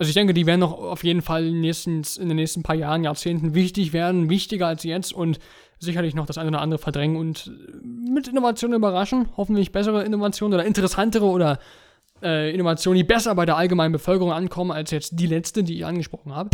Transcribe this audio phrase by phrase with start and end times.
[0.00, 3.04] Also ich denke, die werden noch auf jeden Fall in in den nächsten paar Jahren,
[3.04, 5.38] Jahrzehnten wichtig werden, wichtiger als jetzt und
[5.78, 7.52] sicherlich noch das eine oder andere verdrängen und
[7.84, 9.28] mit Innovationen überraschen.
[9.36, 11.58] Hoffentlich bessere Innovationen oder interessantere oder
[12.22, 15.84] äh, Innovationen, die besser bei der allgemeinen Bevölkerung ankommen als jetzt die letzte, die ich
[15.84, 16.48] angesprochen habe.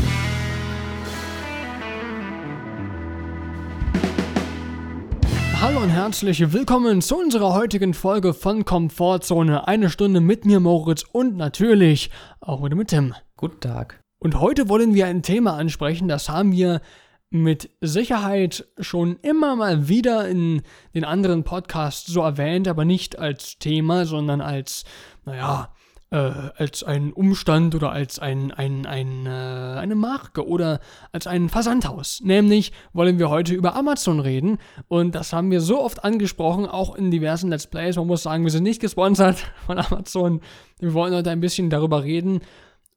[5.61, 9.69] Hallo und herzlich willkommen zu unserer heutigen Folge von Komfortzone.
[9.69, 12.11] Eine Stunde mit mir, Moritz, und natürlich
[12.41, 13.15] auch wieder mit Tim.
[13.39, 14.03] Guten Tag.
[14.18, 16.80] Und heute wollen wir ein Thema ansprechen, das haben wir
[17.29, 20.62] mit Sicherheit schon immer mal wieder in
[20.95, 24.84] den anderen Podcasts so erwähnt, aber nicht als Thema, sondern als,
[25.27, 25.75] naja,
[26.11, 30.80] äh, als ein Umstand oder als ein, ein, ein, äh, eine Marke oder
[31.12, 32.23] als ein Versandhaus.
[32.25, 34.56] Nämlich wollen wir heute über Amazon reden
[34.89, 37.97] und das haben wir so oft angesprochen, auch in diversen Let's Plays.
[37.97, 40.41] Man muss sagen, wir sind nicht gesponsert von Amazon.
[40.78, 42.41] Wir wollen heute ein bisschen darüber reden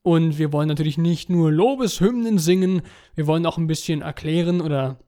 [0.02, 2.82] und wir wollen natürlich nicht nur Lobeshymnen singen,
[3.16, 5.00] wir wollen auch ein bisschen erklären oder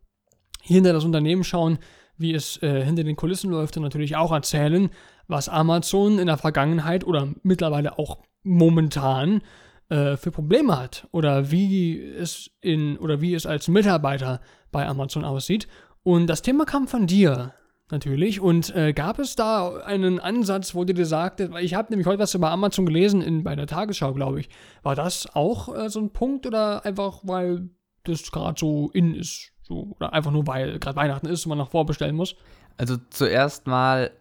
[0.61, 1.79] hinter das Unternehmen schauen,
[2.17, 4.89] wie es äh, hinter den Kulissen läuft und natürlich auch erzählen,
[5.27, 9.41] was Amazon in der Vergangenheit oder mittlerweile auch momentan
[9.89, 15.23] äh, für Probleme hat oder wie es in oder wie es als Mitarbeiter bei Amazon
[15.23, 15.67] aussieht.
[16.03, 17.53] Und das Thema kam von dir
[17.91, 18.39] natürlich.
[18.39, 22.07] Und äh, gab es da einen Ansatz, wo du dir sagtest, weil ich habe nämlich
[22.07, 24.49] heute was über Amazon gelesen in, bei der Tagesschau, glaube ich.
[24.83, 27.69] War das auch äh, so ein Punkt oder einfach, weil
[28.03, 29.51] das gerade so in ist?
[29.61, 32.35] So, oder einfach nur, weil gerade Weihnachten ist und man noch vorbestellen muss?
[32.77, 34.11] Also zuerst mal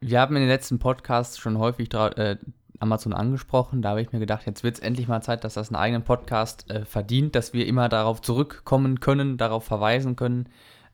[0.00, 2.36] wir haben in den letzten Podcasts schon häufig äh,
[2.78, 3.82] Amazon angesprochen.
[3.82, 6.04] Da habe ich mir gedacht, jetzt wird es endlich mal Zeit, dass das einen eigenen
[6.04, 10.48] Podcast äh, verdient, dass wir immer darauf zurückkommen können, darauf verweisen können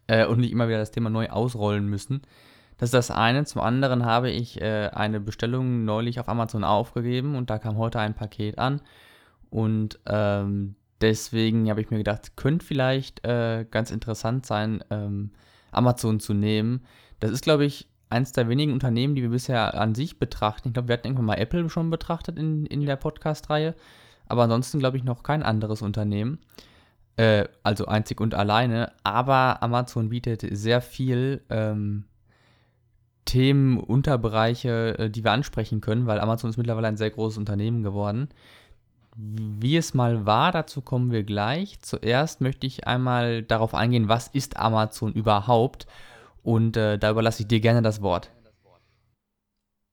[0.07, 2.23] äh, und nicht immer wieder das Thema neu ausrollen müssen.
[2.79, 3.45] Das ist das eine.
[3.45, 8.01] Zum anderen habe ich äh, eine Bestellung neulich auf Amazon aufgegeben und da kam heute
[8.01, 8.81] ein Paket an.
[9.51, 15.31] Und ähm, deswegen habe ich mir gedacht, könnte vielleicht äh, ganz interessant sein, ähm,
[15.71, 16.83] Amazon zu nehmen.
[17.21, 20.69] Das ist, glaube ich, eines der wenigen Unternehmen, die wir bisher an sich betrachten.
[20.69, 23.75] Ich glaube, wir hatten irgendwann mal Apple schon betrachtet in, in der Podcast-Reihe.
[24.27, 26.39] Aber ansonsten glaube ich noch kein anderes Unternehmen.
[27.17, 28.93] Äh, also einzig und alleine.
[29.05, 32.05] Aber Amazon bietet sehr viel ähm,
[33.25, 37.83] Themen, Unterbereiche, äh, die wir ansprechen können, weil Amazon ist mittlerweile ein sehr großes Unternehmen
[37.83, 38.29] geworden.
[39.17, 41.79] Wie es mal war, dazu kommen wir gleich.
[41.81, 45.87] Zuerst möchte ich einmal darauf eingehen, was ist Amazon überhaupt?
[46.43, 48.31] Und äh, da überlasse ich dir gerne das Wort.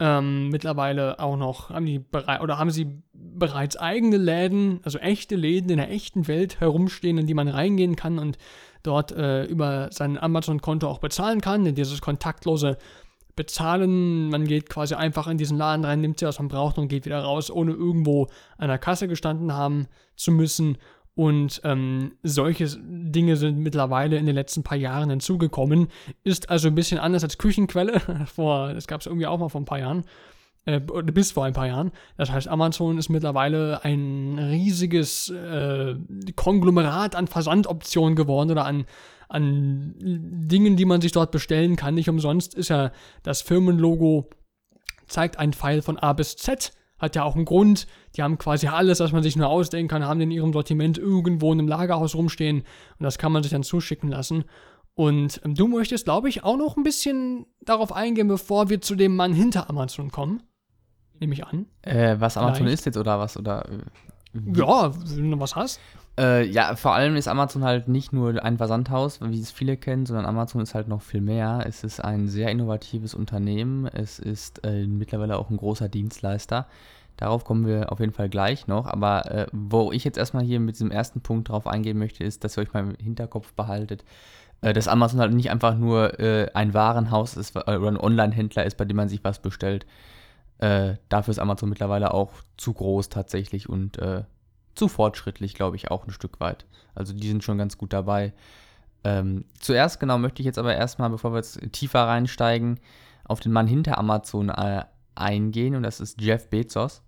[0.00, 2.02] Ähm, mittlerweile auch noch, haben die
[2.40, 7.26] oder haben sie bereits eigene Läden, also echte Läden in der echten Welt herumstehen, in
[7.26, 8.38] die man reingehen kann und
[8.82, 12.78] dort äh, über sein Amazon-Konto auch bezahlen kann, in dieses kontaktlose
[13.38, 14.28] Bezahlen.
[14.28, 17.06] Man geht quasi einfach in diesen Laden rein, nimmt sich, was man braucht und geht
[17.06, 18.26] wieder raus, ohne irgendwo
[18.58, 20.76] an der Kasse gestanden haben zu müssen.
[21.14, 25.88] Und ähm, solche Dinge sind mittlerweile in den letzten paar Jahren hinzugekommen.
[26.24, 28.00] Ist also ein bisschen anders als Küchenquelle.
[28.26, 30.04] vor, das gab es irgendwie auch mal vor ein paar Jahren
[30.64, 31.92] äh, bis vor ein paar Jahren.
[32.16, 35.94] Das heißt, Amazon ist mittlerweile ein riesiges äh,
[36.36, 38.84] Konglomerat an Versandoptionen geworden oder an,
[39.28, 41.94] an Dingen, die man sich dort bestellen kann.
[41.94, 42.92] Nicht umsonst ist ja
[43.22, 44.28] das Firmenlogo,
[45.06, 46.72] zeigt einen Pfeil von A bis Z.
[46.98, 47.86] Hat ja auch einen Grund.
[48.16, 51.52] Die haben quasi alles, was man sich nur ausdenken kann, haben in ihrem Sortiment irgendwo
[51.52, 52.58] in einem Lagerhaus rumstehen.
[52.58, 54.44] Und das kann man sich dann zuschicken lassen.
[54.98, 58.96] Und ähm, du möchtest, glaube ich, auch noch ein bisschen darauf eingehen, bevor wir zu
[58.96, 60.42] dem Mann hinter Amazon kommen
[61.20, 61.66] nehme ich an.
[61.82, 62.80] Äh, was Amazon Vielleicht.
[62.80, 63.36] ist jetzt oder was?
[63.36, 63.64] Oder,
[64.32, 65.80] ja, wenn du was hast.
[66.18, 70.06] Äh, ja, vor allem ist Amazon halt nicht nur ein Versandhaus, wie es viele kennen,
[70.06, 71.64] sondern Amazon ist halt noch viel mehr.
[71.66, 73.86] Es ist ein sehr innovatives Unternehmen.
[73.86, 76.66] Es ist äh, mittlerweile auch ein großer Dienstleister.
[77.16, 78.86] Darauf kommen wir auf jeden Fall gleich noch.
[78.86, 82.44] Aber äh, wo ich jetzt erstmal hier mit diesem ersten Punkt drauf eingehen möchte, ist,
[82.44, 84.04] dass ihr euch mal im Hinterkopf behaltet, äh,
[84.60, 88.76] dass Amazon halt nicht einfach nur äh, ein Warenhaus ist äh, oder ein Online-Händler ist,
[88.76, 89.86] bei dem man sich was bestellt.
[90.58, 94.24] Äh, dafür ist Amazon mittlerweile auch zu groß tatsächlich und äh,
[94.74, 96.66] zu fortschrittlich, glaube ich, auch ein Stück weit.
[96.94, 98.32] Also die sind schon ganz gut dabei.
[99.04, 102.80] Ähm, zuerst genau möchte ich jetzt aber erstmal, bevor wir jetzt tiefer reinsteigen,
[103.24, 104.84] auf den Mann hinter Amazon äh,
[105.14, 107.02] eingehen und das ist Jeff Bezos.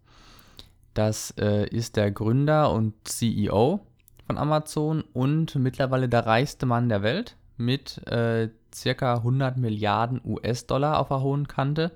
[0.95, 3.81] Das äh, ist der Gründer und CEO
[4.27, 10.99] von Amazon und mittlerweile der reichste Mann der Welt mit äh, circa 100 Milliarden US-Dollar
[10.99, 11.93] auf der hohen Kante,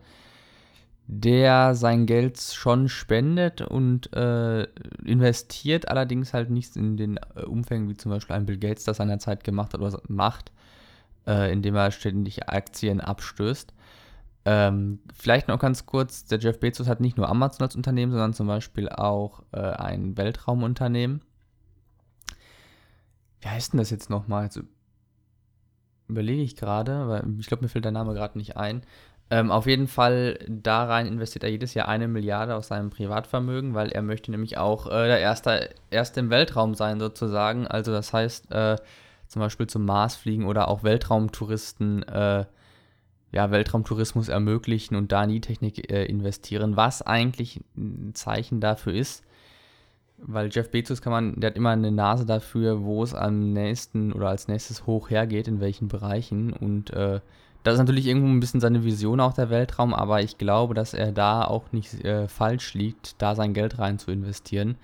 [1.07, 4.65] der sein Geld schon spendet und äh,
[5.05, 8.99] investiert, allerdings halt nicht in den äh, Umfängen, wie zum Beispiel ein Bill Gates das
[8.99, 10.51] seinerzeit gemacht hat oder macht,
[11.27, 13.75] äh, indem er ständig Aktien abstößt.
[14.47, 18.35] Ähm, vielleicht noch ganz kurz, der Jeff Bezos hat nicht nur Amazon als Unternehmen, sondern
[18.35, 21.23] zum Beispiel auch äh, ein Weltraumunternehmen.
[23.41, 24.45] Wie heißt denn das jetzt nochmal?
[24.45, 24.61] Jetzt
[26.09, 28.83] überlege ich gerade, weil ich glaube, mir fällt der Name gerade nicht ein.
[29.31, 33.75] Ähm, auf jeden Fall, da rein investiert er jedes Jahr eine Milliarde aus seinem Privatvermögen,
[33.75, 37.67] weil er möchte nämlich auch äh, der Erste, Erste im Weltraum sein, sozusagen.
[37.67, 38.77] Also das heißt, äh,
[39.29, 42.45] zum Beispiel zum Mars fliegen oder auch Weltraumtouristen äh,
[43.35, 48.95] ja, Weltraumtourismus ermöglichen und da in die Technik äh, investieren, was eigentlich ein Zeichen dafür
[48.95, 49.25] ist,
[50.19, 54.13] weil Jeff Bezos kann man, der hat immer eine Nase dafür, wo es am nächsten
[54.13, 57.21] oder als nächstes hoch hergeht, in welchen Bereichen und äh,
[57.65, 60.93] das ist natürlich irgendwo ein bisschen seine Vision auch der Weltraum, aber ich glaube, dass
[60.93, 64.77] er da auch nicht äh, falsch liegt, da sein Geld rein zu investieren.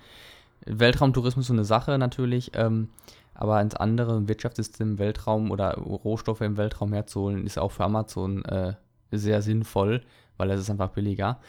[0.65, 2.89] Weltraumtourismus ist so eine Sache natürlich, ähm,
[3.35, 8.73] aber ins andere Wirtschaftssystem Weltraum oder Rohstoffe im Weltraum herzuholen, ist auch für Amazon äh,
[9.11, 10.01] sehr sinnvoll,
[10.37, 11.39] weil es ist einfach billiger.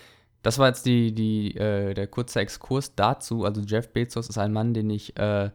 [0.42, 3.44] Das war jetzt die, die, äh, der kurze Exkurs dazu.
[3.44, 5.50] Also Jeff Bezos ist ein Mann, den ich äh,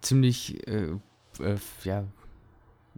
[0.00, 0.92] ziemlich, äh,
[1.40, 2.04] äh, ja,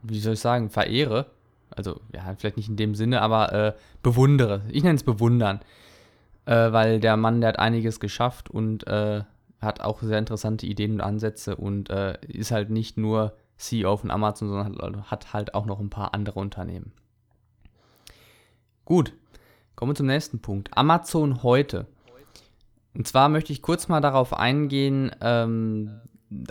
[0.02, 1.26] wie soll ich sagen, verehre.
[1.70, 4.62] Also, ja, vielleicht nicht in dem Sinne, aber äh, bewundere.
[4.68, 5.60] Ich nenne es bewundern.
[6.46, 8.84] weil der Mann, der hat einiges geschafft und
[9.60, 14.10] hat auch sehr interessante Ideen und Ansätze und äh, ist halt nicht nur CEO von
[14.10, 16.92] Amazon, sondern hat halt auch noch ein paar andere Unternehmen.
[18.86, 19.12] Gut,
[19.74, 20.76] kommen wir zum nächsten Punkt.
[20.76, 21.86] Amazon heute.
[22.94, 26.00] Und zwar möchte ich kurz mal darauf eingehen, ähm,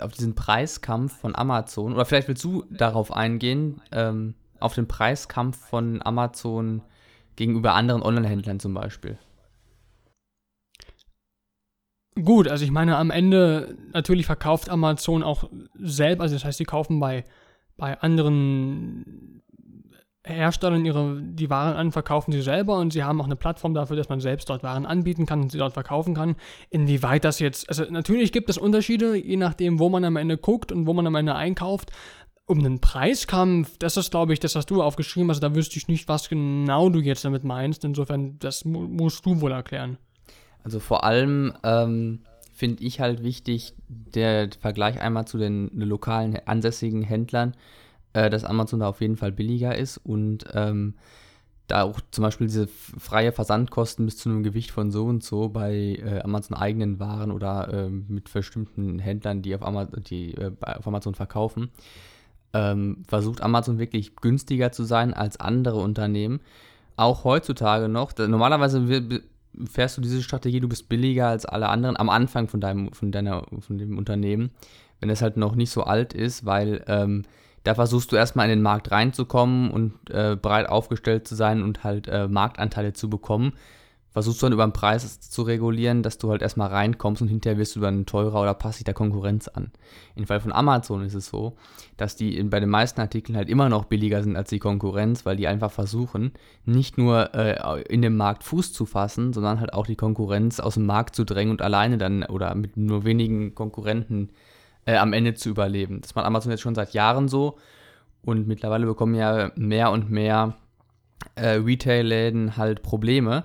[0.00, 1.94] auf diesen Preiskampf von Amazon.
[1.94, 6.82] Oder vielleicht willst du darauf eingehen, ähm, auf den Preiskampf von Amazon
[7.36, 9.18] gegenüber anderen Online-Händlern zum Beispiel.
[12.22, 16.64] Gut, also ich meine, am Ende natürlich verkauft Amazon auch selbst, also das heißt, sie
[16.64, 17.24] kaufen bei,
[17.76, 19.42] bei anderen
[20.30, 23.96] Herstellern ihre, die Waren an, verkaufen sie selber und sie haben auch eine Plattform dafür,
[23.96, 26.36] dass man selbst dort Waren anbieten kann und sie dort verkaufen kann.
[26.70, 30.72] Inwieweit das jetzt, also natürlich gibt es Unterschiede, je nachdem, wo man am Ende guckt
[30.72, 31.90] und wo man am Ende einkauft.
[32.46, 35.86] Um einen Preiskampf, das ist, glaube ich, das hast du aufgeschrieben, also da wüsste ich
[35.86, 37.84] nicht, was genau du jetzt damit meinst.
[37.84, 39.98] Insofern, das musst du wohl erklären.
[40.64, 42.22] Also vor allem ähm,
[42.52, 47.54] finde ich halt wichtig, der Vergleich einmal zu den lokalen ansässigen Händlern,
[48.12, 50.94] äh, dass Amazon da auf jeden Fall billiger ist und ähm,
[51.70, 55.48] da auch zum Beispiel diese freie Versandkosten bis zu einem Gewicht von so und so
[55.48, 60.50] bei äh, Amazon eigenen Waren oder äh, mit bestimmten Händlern, die auf, Ama die, äh,
[60.60, 61.70] auf Amazon verkaufen,
[62.52, 66.40] ähm, versucht Amazon wirklich günstiger zu sein als andere Unternehmen.
[66.96, 68.12] Auch heutzutage noch.
[68.12, 69.22] Da, normalerweise
[69.70, 73.12] fährst du diese Strategie, du bist billiger als alle anderen am Anfang von deinem, von
[73.12, 74.50] deiner, von dem Unternehmen,
[74.98, 77.22] wenn es halt noch nicht so alt ist, weil ähm,
[77.64, 81.84] da versuchst du erstmal in den Markt reinzukommen und äh, breit aufgestellt zu sein und
[81.84, 83.52] halt äh, Marktanteile zu bekommen
[84.10, 87.58] versuchst du dann über den Preis zu regulieren, dass du halt erstmal reinkommst und hinterher
[87.58, 89.70] wirst du dann teurer oder passt dich der Konkurrenz an.
[90.16, 91.56] Im Fall von Amazon ist es so,
[91.96, 95.36] dass die bei den meisten Artikeln halt immer noch billiger sind als die Konkurrenz, weil
[95.36, 96.32] die einfach versuchen,
[96.64, 100.74] nicht nur äh, in dem Markt Fuß zu fassen, sondern halt auch die Konkurrenz aus
[100.74, 104.49] dem Markt zu drängen und alleine dann oder mit nur wenigen Konkurrenten äh,
[104.86, 106.00] am Ende zu überleben.
[106.00, 107.58] Das macht Amazon jetzt schon seit Jahren so
[108.22, 110.56] und mittlerweile bekommen ja mehr und mehr
[111.34, 113.44] äh, Retail-Läden halt Probleme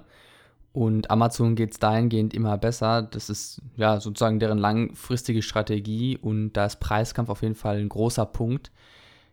[0.76, 3.02] und Amazon geht es dahingehend immer besser.
[3.02, 7.88] Das ist ja sozusagen deren langfristige Strategie und da ist Preiskampf auf jeden Fall ein
[7.88, 8.72] großer Punkt.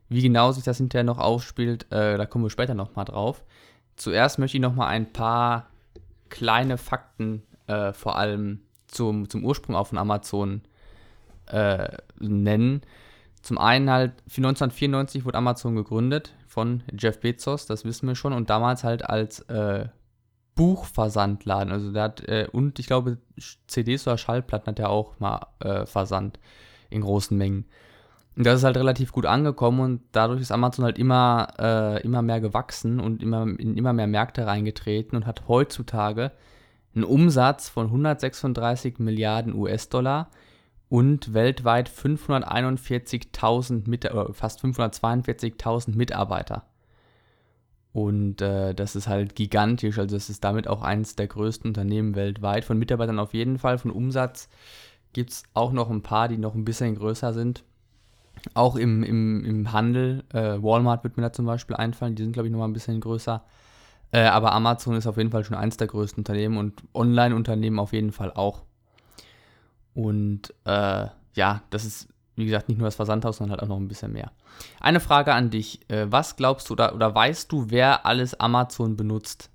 [0.09, 3.43] Wie genau sich das hinterher noch aufspielt, äh, da kommen wir später nochmal drauf.
[3.97, 5.67] Zuerst möchte ich nochmal ein paar
[6.29, 10.63] kleine Fakten äh, vor allem zum, zum Ursprung auch von Amazon
[11.47, 12.83] äh, nennen.
[13.43, 18.51] Zum einen halt, 1994 wurde Amazon gegründet von Jeff Bezos, das wissen wir schon, und
[18.51, 19.87] damals halt als äh,
[20.55, 21.73] Buchversandladen.
[21.73, 23.19] Also der hat, äh, und ich glaube,
[23.67, 26.39] CDs oder Schallplatten hat er auch mal äh, versandt
[26.91, 27.65] in großen Mengen.
[28.37, 32.23] Und das ist halt relativ gut angekommen und dadurch ist Amazon halt immer, äh, immer
[32.23, 36.33] mehr gewachsen und immer in immer mehr Märkte reingetreten und hat heutzutage
[36.95, 40.31] einen Umsatz von 136 Milliarden US-Dollar
[40.93, 46.65] und weltweit 541.000 mit, fast 542.000 Mitarbeiter.
[47.95, 49.99] Und äh, das ist halt gigantisch.
[49.99, 52.67] Also es ist damit auch eines der größten Unternehmen weltweit.
[52.67, 53.79] Von Mitarbeitern auf jeden Fall.
[53.79, 54.51] Von Umsatz
[55.15, 57.65] gibt es auch noch ein paar, die noch ein bisschen größer sind.
[58.53, 60.25] Auch im, im, im Handel.
[60.35, 62.17] Äh, Walmart wird mir da zum Beispiel einfallen.
[62.17, 63.43] Die sind, glaube ich, noch mal ein bisschen größer.
[64.11, 67.95] Äh, aber Amazon ist auf jeden Fall schon eines der größten Unternehmen und Online-Unternehmen auf
[67.95, 68.61] jeden Fall auch.
[69.95, 73.81] Und äh, ja, das ist wie gesagt, nicht nur das Versandhaus, sondern halt auch noch
[73.81, 74.33] ein bisschen mehr.
[74.81, 75.81] Eine Frage an dich.
[75.91, 79.51] Äh, was glaubst du oder, oder weißt du, wer alles Amazon benutzt?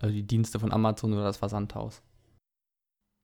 [0.00, 2.02] Also die Dienste von Amazon oder das Versandhaus?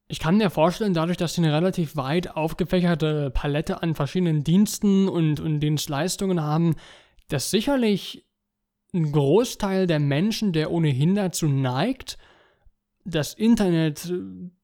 [0.08, 5.08] Ich kann mir vorstellen, dadurch, dass sie eine relativ weit aufgefächerte Palette an verschiedenen Diensten
[5.08, 6.76] und, und Dienstleistungen haben,
[7.28, 8.24] dass sicherlich
[8.94, 12.18] ein Großteil der Menschen, der ohnehin dazu neigt,
[13.06, 14.12] das Internet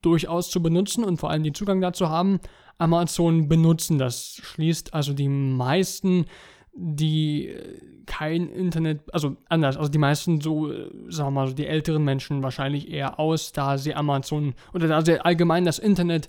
[0.03, 2.41] durchaus zu benutzen und vor allem den Zugang dazu haben,
[2.79, 3.99] Amazon benutzen.
[3.99, 6.27] Das schließt also die meisten,
[6.75, 11.55] die äh, kein Internet, also anders, also die meisten so, äh, sagen wir mal, so
[11.55, 16.29] die älteren Menschen wahrscheinlich eher aus, da sie Amazon oder da sie allgemein das Internet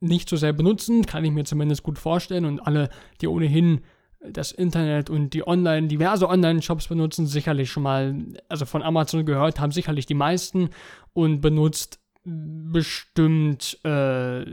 [0.00, 3.80] nicht so sehr benutzen, kann ich mir zumindest gut vorstellen und alle, die ohnehin
[4.20, 8.14] das Internet und die Online, diverse Online-Shops benutzen, sicherlich schon mal,
[8.48, 10.70] also von Amazon gehört haben sicherlich die meisten
[11.16, 14.44] und benutzt bestimmt äh,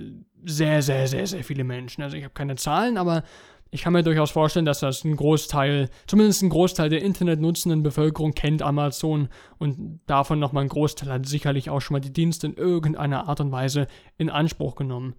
[0.45, 2.01] sehr, sehr, sehr, sehr viele Menschen.
[2.03, 3.23] Also ich habe keine Zahlen, aber
[3.69, 8.33] ich kann mir durchaus vorstellen, dass das ein Großteil, zumindest ein Großteil der internetnutzenden Bevölkerung
[8.33, 9.27] kennt Amazon
[9.57, 13.41] und davon nochmal ein Großteil hat sicherlich auch schon mal die Dienste in irgendeiner Art
[13.41, 15.15] und Weise in Anspruch genommen.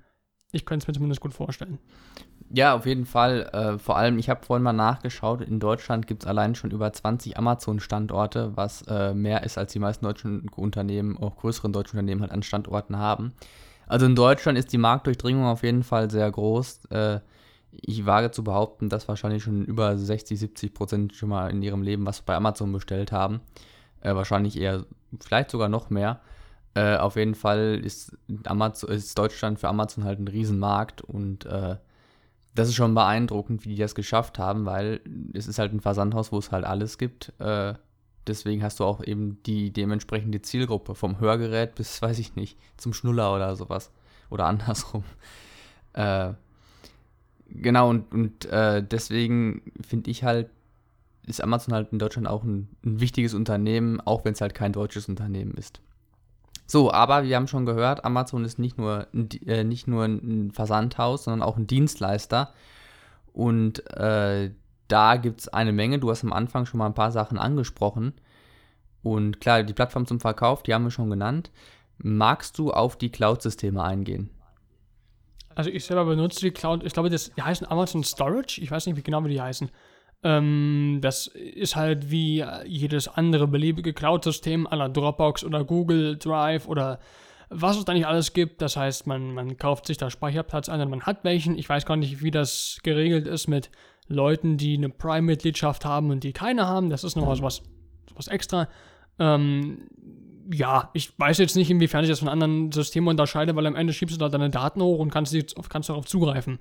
[0.54, 1.78] Ich könnte es mir zumindest gut vorstellen.
[2.50, 3.50] Ja, auf jeden Fall.
[3.52, 6.92] Äh, vor allem, ich habe vorhin mal nachgeschaut, in Deutschland gibt es allein schon über
[6.92, 12.20] 20 Amazon-Standorte, was äh, mehr ist, als die meisten deutschen Unternehmen, auch größeren deutschen Unternehmen
[12.20, 13.32] halt an Standorten haben.
[13.86, 16.84] Also in Deutschland ist die Marktdurchdringung auf jeden Fall sehr groß.
[16.90, 17.20] Äh,
[17.72, 21.82] ich wage zu behaupten, dass wahrscheinlich schon über 60, 70 Prozent schon mal in ihrem
[21.82, 23.40] Leben was bei Amazon bestellt haben.
[24.00, 24.84] Äh, wahrscheinlich eher,
[25.20, 26.20] vielleicht sogar noch mehr.
[26.74, 31.76] Äh, auf jeden Fall ist, Amazon, ist Deutschland für Amazon halt ein Riesenmarkt und äh,
[32.54, 35.00] das ist schon beeindruckend, wie die das geschafft haben, weil
[35.32, 37.32] es ist halt ein Versandhaus, wo es halt alles gibt.
[37.40, 37.74] Äh,
[38.26, 42.92] deswegen hast du auch eben die dementsprechende Zielgruppe, vom Hörgerät bis, weiß ich nicht, zum
[42.92, 43.90] Schnuller oder sowas.
[44.30, 45.04] Oder andersrum.
[45.96, 46.32] Äh,
[47.50, 50.50] genau, und, und äh, deswegen finde ich halt,
[51.24, 54.72] ist Amazon halt in Deutschland auch ein, ein wichtiges Unternehmen, auch wenn es halt kein
[54.72, 55.80] deutsches Unternehmen ist.
[56.66, 59.06] So, aber wir haben schon gehört, Amazon ist nicht nur,
[59.46, 62.52] äh, nicht nur ein Versandhaus, sondern auch ein Dienstleister.
[63.32, 64.50] Und äh,
[64.88, 65.98] da gibt es eine Menge.
[65.98, 68.14] Du hast am Anfang schon mal ein paar Sachen angesprochen.
[69.02, 71.50] Und klar, die Plattform zum Verkauf, die haben wir schon genannt.
[71.98, 74.30] Magst du auf die Cloud-Systeme eingehen?
[75.54, 78.86] Also ich selber benutze die Cloud, ich glaube, das, die heißen Amazon Storage, ich weiß
[78.86, 79.70] nicht wie genau, wie die heißen.
[80.24, 86.98] Ähm, das ist halt wie jedes andere beliebige Cloud-System aller Dropbox oder Google Drive oder
[87.50, 88.62] was es da nicht alles gibt.
[88.62, 91.58] Das heißt, man, man kauft sich da Speicherplatz an und man hat welchen.
[91.58, 93.70] Ich weiß gar nicht, wie das geregelt ist mit
[94.08, 96.90] Leuten, die eine Prime-Mitgliedschaft haben und die keine haben.
[96.90, 97.62] Das ist noch was, was,
[98.14, 98.68] was extra.
[99.18, 99.88] Ähm,
[100.52, 103.92] ja, ich weiß jetzt nicht, inwiefern ich das von anderen Systemen unterscheide, weil am Ende
[103.92, 105.36] schiebst du da deine Daten hoch und kannst,
[105.68, 106.58] kannst darauf zugreifen.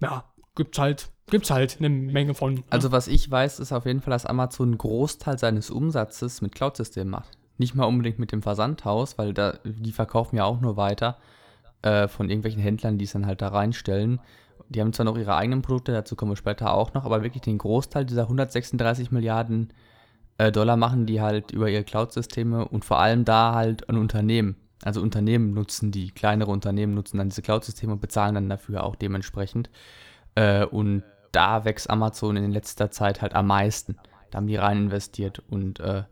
[0.00, 2.54] Ja, gibt's halt, gibt's halt eine Menge von.
[2.54, 2.62] Ne?
[2.70, 6.54] Also was ich weiß, ist auf jeden Fall, dass Amazon einen Großteil seines Umsatzes mit
[6.54, 7.38] Cloud-Systemen macht.
[7.58, 11.18] Nicht mal unbedingt mit dem Versandhaus, weil da, die verkaufen ja auch nur weiter
[11.82, 14.20] äh, von irgendwelchen Händlern, die es dann halt da reinstellen.
[14.68, 17.42] Die haben zwar noch ihre eigenen Produkte, dazu kommen wir später auch noch, aber wirklich
[17.42, 19.72] den Großteil dieser 136 Milliarden
[20.38, 24.56] äh, Dollar machen die halt über ihre Cloud-Systeme und vor allem da halt ein Unternehmen.
[24.82, 28.96] Also Unternehmen nutzen die, kleinere Unternehmen nutzen dann diese Cloud-Systeme und bezahlen dann dafür auch
[28.96, 29.68] dementsprechend.
[30.36, 33.96] Äh, und da wächst Amazon in letzter Zeit halt am meisten.
[34.30, 36.04] Da haben die rein investiert und äh,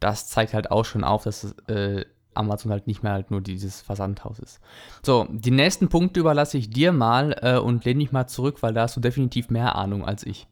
[0.00, 3.80] das zeigt halt auch schon auf, dass äh, Amazon halt nicht mehr halt nur dieses
[3.80, 4.60] Versandhaus ist.
[5.02, 8.74] So, die nächsten Punkte überlasse ich dir mal äh, und lehne mich mal zurück, weil
[8.74, 10.46] da hast du definitiv mehr Ahnung als ich.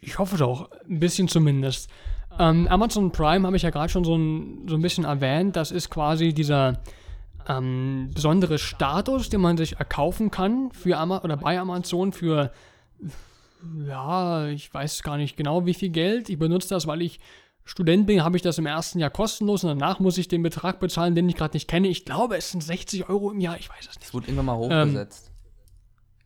[0.00, 1.90] Ich hoffe doch, ein bisschen zumindest.
[2.38, 5.56] Ähm, Amazon Prime habe ich ja gerade schon so ein, so ein bisschen erwähnt.
[5.56, 6.74] Das ist quasi dieser
[7.48, 12.52] ähm, besondere Status, den man sich erkaufen kann für Ama oder bei Amazon für
[13.86, 16.28] ja, ich weiß gar nicht genau wie viel Geld.
[16.28, 17.18] Ich benutze das, weil ich
[17.64, 20.80] Student bin, habe ich das im ersten Jahr kostenlos und danach muss ich den Betrag
[20.80, 21.88] bezahlen, den ich gerade nicht kenne.
[21.88, 24.04] Ich glaube, es sind 60 Euro im Jahr, ich weiß es nicht.
[24.04, 25.32] Es wurde irgendwann mal hochgesetzt.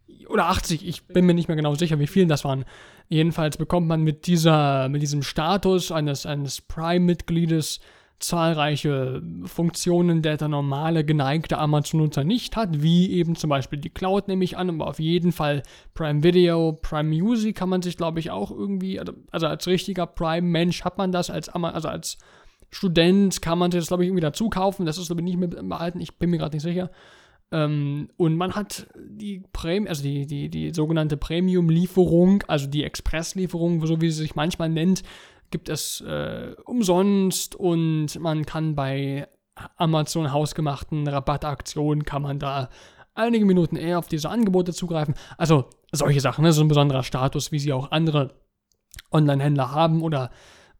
[0.09, 2.65] Ähm, oder 80, ich bin mir nicht mehr genau sicher, wie viele das waren.
[3.09, 7.81] Jedenfalls bekommt man mit dieser, mit diesem Status eines, eines Prime-Mitgliedes
[8.23, 14.29] zahlreiche Funktionen, der der normale geneigte Amazon-Nutzer nicht hat, wie eben zum Beispiel die Cloud
[14.29, 15.63] nehme ich an, aber auf jeden Fall
[15.95, 20.07] Prime Video, Prime Music kann man sich, glaube ich, auch irgendwie, also, also als richtiger
[20.07, 22.19] Prime-Mensch hat man das, als, also als
[22.71, 25.39] Student kann man sich das, glaube ich, irgendwie dazu kaufen, das ist, glaube ich, nicht
[25.39, 26.91] mehr behalten, ich bin mir gerade nicht sicher.
[27.53, 33.85] Ähm, und man hat die Premium, also die, die, die sogenannte Premium-Lieferung, also die Express-Lieferung,
[33.87, 35.03] so wie sie sich manchmal nennt,
[35.53, 39.29] gibt es äh, umsonst und man kann bei
[39.77, 42.71] Amazon hausgemachten Rabattaktionen kann man da
[43.15, 45.15] einige Minuten eher auf diese Angebote zugreifen.
[45.37, 46.53] Also solche Sachen, ne?
[46.53, 48.35] so ein besonderer Status, wie sie auch andere
[49.11, 50.31] Online-Händler haben oder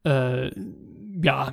[0.05, 0.51] äh,
[1.23, 1.53] ja,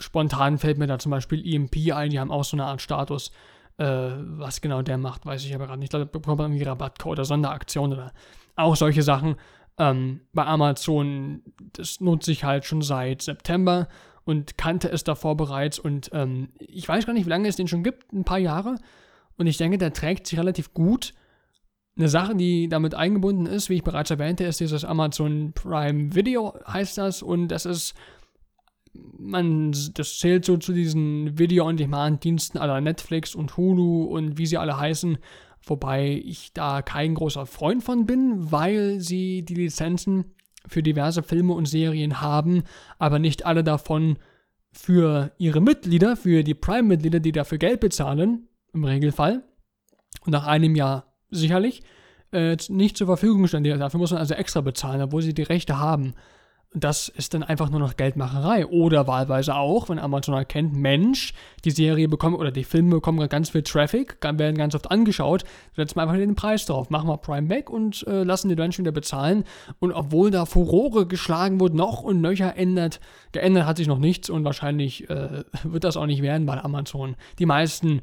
[0.00, 3.30] spontan fällt mir da zum Beispiel EMP ein, die haben auch so eine Art Status.
[3.78, 5.94] Äh, was genau der macht, weiß ich aber gerade nicht.
[5.94, 8.12] Da bekommt man irgendwie Rabattcode oder Sonderaktion oder
[8.56, 9.36] auch solche Sachen.
[9.78, 11.42] Ähm, bei Amazon,
[11.72, 13.88] das nutze ich halt schon seit September
[14.24, 15.78] und kannte es davor bereits.
[15.78, 18.76] Und ähm, ich weiß gar nicht, wie lange es den schon gibt, ein paar Jahre.
[19.36, 21.14] Und ich denke, der trägt sich relativ gut.
[21.96, 26.54] Eine Sache, die damit eingebunden ist, wie ich bereits erwähnte, ist dieses Amazon Prime Video,
[26.66, 27.22] heißt das.
[27.22, 27.94] Und das ist
[29.16, 34.78] man, das zählt so zu diesen Video-on-Demand-Diensten aller Netflix und Hulu und wie sie alle
[34.78, 35.18] heißen,
[35.68, 40.34] wobei ich da kein großer Freund von bin, weil sie die Lizenzen
[40.66, 42.62] für diverse Filme und Serien haben,
[42.98, 44.18] aber nicht alle davon
[44.72, 49.42] für ihre Mitglieder, für die Prime-Mitglieder, die dafür Geld bezahlen, im Regelfall,
[50.24, 51.82] und nach einem Jahr sicherlich,
[52.32, 53.80] äh, nicht zur Verfügung stellen.
[53.80, 56.14] Dafür muss man also extra bezahlen, obwohl sie die Rechte haben
[56.74, 58.66] das ist dann einfach nur noch Geldmacherei.
[58.66, 61.32] Oder wahlweise auch, wenn Amazon erkennt, Mensch,
[61.64, 65.44] die Serie bekommt oder die Filme bekommen ganz viel Traffic, werden ganz oft angeschaut,
[65.74, 68.84] setzen wir einfach den Preis drauf, machen wir Prime weg und äh, lassen die Menschen
[68.84, 69.44] wieder bezahlen.
[69.78, 73.00] Und obwohl da Furore geschlagen wird, noch und nöcher ändert,
[73.32, 77.16] geändert hat sich noch nichts und wahrscheinlich äh, wird das auch nicht werden bei Amazon.
[77.38, 78.02] Die meisten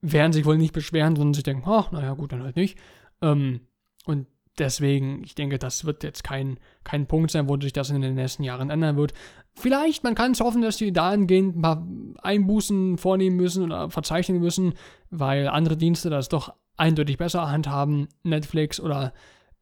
[0.00, 2.78] werden sich wohl nicht beschweren, sondern sich denken, ach, naja, gut, dann halt nicht.
[3.20, 3.60] Ähm,
[4.06, 4.26] und
[4.58, 8.14] deswegen, ich denke, das wird jetzt kein, kein Punkt sein, wo sich das in den
[8.14, 9.14] nächsten Jahren ändern wird.
[9.54, 11.86] Vielleicht, man kann es hoffen, dass die dahingehend ein paar
[12.22, 14.74] Einbußen vornehmen müssen oder verzeichnen müssen,
[15.10, 18.08] weil andere Dienste das doch eindeutig besser handhaben.
[18.22, 19.12] Netflix oder,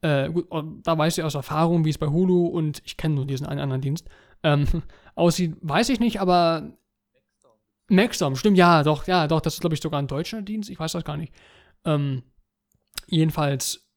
[0.01, 0.47] äh, gut,
[0.83, 3.59] da weiß ich aus Erfahrung, wie es bei Hulu und ich kenne nur diesen einen
[3.59, 4.07] anderen Dienst,
[4.43, 4.65] ähm,
[5.15, 6.71] aussieht, weiß ich nicht, aber
[7.89, 10.79] Maxdom, stimmt, ja, doch, ja, doch, das ist, glaube ich, sogar ein deutscher Dienst, ich
[10.79, 11.33] weiß das gar nicht.
[11.83, 12.23] Ähm,
[13.07, 13.90] jedenfalls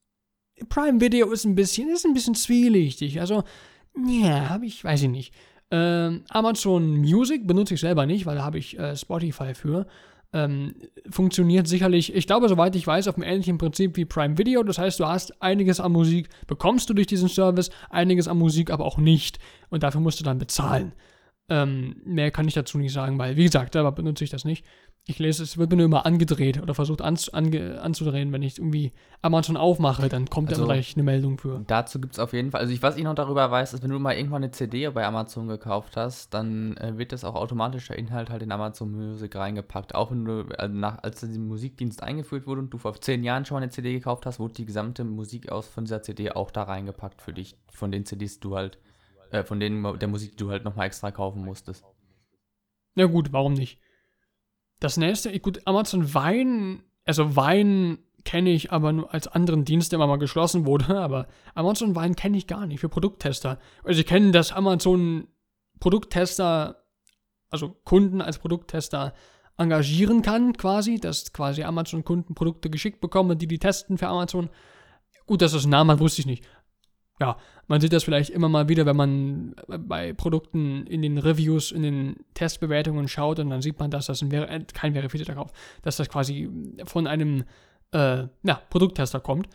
[0.69, 3.21] Prime Video ist ein bisschen, ist ein bisschen zwielichtig.
[3.21, 3.45] Also,
[4.07, 5.35] ja, habe ich, weiß ich nicht.
[5.71, 9.87] Ähm, Amazon Music benutze ich selber nicht, weil da habe ich äh, Spotify für.
[10.33, 10.75] Ähm,
[11.11, 14.63] funktioniert sicherlich, ich glaube, soweit ich weiß, auf einem ähnlichen Prinzip wie Prime Video.
[14.65, 18.71] Das heißt, du hast einiges an Musik, bekommst du durch diesen Service, einiges an Musik
[18.71, 19.39] aber auch nicht.
[19.71, 20.93] Und dafür musst du dann bezahlen.
[21.51, 24.65] Ähm, mehr kann ich dazu nicht sagen, weil, wie gesagt, selber benutze ich das nicht.
[25.07, 28.33] Ich lese, es wird mir nur immer angedreht oder versucht an, ange, anzudrehen.
[28.33, 31.63] Wenn ich irgendwie Amazon aufmache, dann kommt also, dann gleich eine Meldung für.
[31.67, 33.91] Dazu gibt es auf jeden Fall, also ich, was ich noch darüber weiß, ist, wenn
[33.91, 37.89] du mal irgendwann eine CD bei Amazon gekauft hast, dann äh, wird das auch automatisch
[37.89, 39.95] der Inhalt halt in Amazon Music reingepackt.
[39.95, 43.45] Auch wenn du, also nach, als der Musikdienst eingeführt wurde und du vor zehn Jahren
[43.45, 46.51] schon mal eine CD gekauft hast, wurde die gesamte Musik aus von dieser CD auch
[46.51, 48.79] da reingepackt für dich, von den CDs, die du halt
[49.35, 51.85] äh, von denen der Musik, die du halt nochmal extra kaufen musstest.
[52.95, 53.81] Na gut, warum nicht?
[54.79, 59.99] Das nächste, gut, Amazon Wein, also Wein kenne ich aber nur als anderen Dienst, der
[59.99, 63.59] mal geschlossen wurde, aber Amazon Wein kenne ich gar nicht für Produkttester.
[63.83, 65.27] Also ich kenne, dass Amazon
[65.81, 66.85] Produkttester,
[67.51, 69.15] also Kunden als Produkttester
[69.57, 74.49] engagieren kann quasi, dass quasi Amazon-Kunden Produkte geschickt bekommen, die die testen für Amazon.
[75.27, 76.45] Gut, dass das ein Name hat, wusste ich nicht
[77.21, 77.37] ja,
[77.69, 81.83] man sieht das vielleicht immer mal wieder, wenn man bei Produkten in den Reviews, in
[81.83, 85.97] den Testbewertungen schaut und dann sieht man, dass das ein, äh, kein verifizierter Kauf, dass
[85.97, 86.51] das quasi
[86.85, 87.45] von einem
[87.93, 89.49] äh, ja, Produkttester kommt.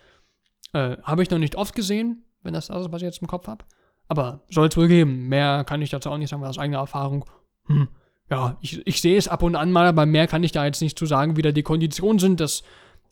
[0.74, 3.28] Äh, habe ich noch nicht oft gesehen, wenn das das ist, was ich jetzt im
[3.28, 3.66] Kopf habe.
[4.08, 5.28] Aber soll es wohl geben.
[5.28, 7.26] Mehr kann ich dazu auch nicht sagen, weil aus eigener Erfahrung.
[7.66, 7.90] Hm,
[8.30, 10.82] ja, ich, ich sehe es ab und an mal, aber mehr kann ich da jetzt
[10.82, 12.40] nicht zu sagen, wie da die Konditionen sind.
[12.40, 12.64] Das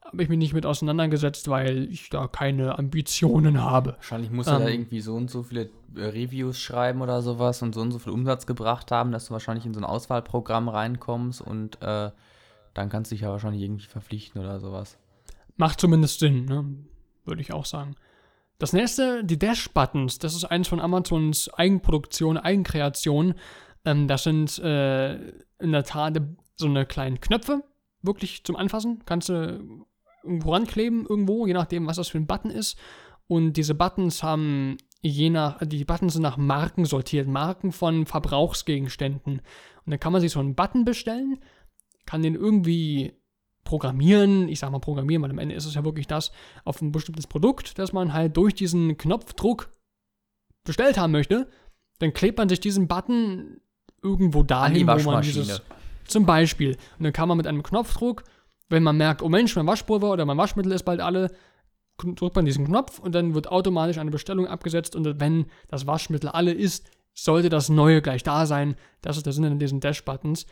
[0.07, 3.93] habe ich mich nicht mit auseinandergesetzt, weil ich da keine Ambitionen habe.
[3.93, 7.75] Wahrscheinlich du ähm, da irgendwie so und so viele äh, Reviews schreiben oder sowas und
[7.75, 11.41] so und so viel Umsatz gebracht haben, dass du wahrscheinlich in so ein Auswahlprogramm reinkommst
[11.41, 12.11] und äh,
[12.73, 14.97] dann kannst du dich ja wahrscheinlich irgendwie verpflichten oder sowas.
[15.57, 16.65] Macht zumindest Sinn, ne?
[17.25, 17.95] würde ich auch sagen.
[18.59, 23.35] Das nächste, die Dash-Buttons, das ist eins von Amazons Eigenproduktion, Eigenkreation.
[23.85, 25.15] Ähm, das sind äh,
[25.59, 26.21] in der Tat
[26.55, 27.63] so eine kleinen Knöpfe,
[28.01, 29.03] wirklich zum Anfassen.
[29.05, 29.85] Kannst du
[30.27, 32.77] irgendwo rankleben, irgendwo, je nachdem, was das für ein Button ist.
[33.27, 39.41] Und diese Buttons haben je nach, die Buttons sind nach Marken sortiert, Marken von Verbrauchsgegenständen.
[39.85, 41.39] Und dann kann man sich so einen Button bestellen,
[42.05, 43.13] kann den irgendwie
[43.63, 46.31] programmieren, ich sag mal programmieren, weil am Ende ist es ja wirklich das,
[46.63, 49.69] auf ein bestimmtes Produkt, das man halt durch diesen Knopfdruck
[50.63, 51.49] bestellt haben möchte.
[51.99, 53.59] Dann klebt man sich diesen Button
[54.01, 55.61] irgendwo dahin, wo man dieses.
[56.05, 56.77] Zum Beispiel.
[56.97, 58.23] Und dann kann man mit einem Knopfdruck,
[58.69, 61.31] wenn man merkt, oh Mensch, mein Waschpulver oder mein Waschmittel ist bald alle,
[61.97, 66.29] drückt man diesen Knopf und dann wird automatisch eine Bestellung abgesetzt und wenn das Waschmittel
[66.29, 68.75] alle ist, sollte das neue gleich da sein.
[69.01, 70.45] Das ist der Sinn in diesen Dash-Buttons.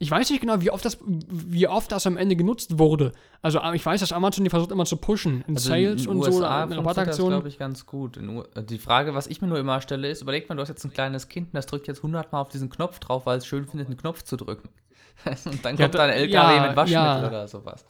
[0.00, 3.12] Ich weiß nicht genau, wie oft das, wie oft das am Ende genutzt wurde.
[3.42, 6.18] Also ich weiß, dass Amazon die versucht immer zu pushen in also Sales in und
[6.18, 7.30] USA so, in Rabattaktionen.
[7.32, 8.18] Das glaube ich ganz gut.
[8.70, 10.92] die Frage, was ich mir nur immer stelle, ist: Überleg mal, du hast jetzt ein
[10.92, 13.88] kleines Kind, das drückt jetzt 100 Mal auf diesen Knopf drauf, weil es schön findet,
[13.88, 14.68] einen Knopf zu drücken.
[15.44, 17.26] und dann kommt ja, da ein LKW ja, mit Waschmittel ja.
[17.26, 17.86] oder sowas.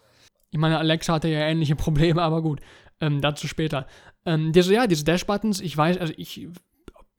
[0.50, 2.60] Ich meine, Alexa hatte ja ähnliche Probleme, aber gut.
[3.00, 3.86] Ähm, dazu später.
[4.24, 6.48] Ähm, diese, ja, diese Dash-Buttons, ich weiß, also ich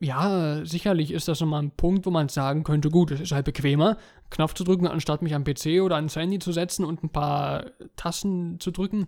[0.02, 3.46] ja, sicherlich ist das nochmal ein Punkt, wo man sagen könnte, gut, es ist halt
[3.46, 3.98] bequemer,
[4.30, 7.66] Knopf zu drücken, anstatt mich am PC oder ans Handy zu setzen und ein paar
[7.98, 9.08] Tasten zu drücken.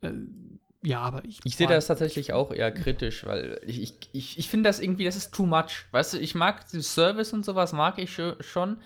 [0.00, 0.10] Äh,
[0.82, 1.40] ja, aber ich.
[1.44, 5.04] Ich sehe das tatsächlich auch eher kritisch, weil ich, ich, ich, ich finde das irgendwie,
[5.04, 5.86] das ist too much.
[5.92, 8.78] Weißt du, ich mag den Service und sowas, mag ich schon,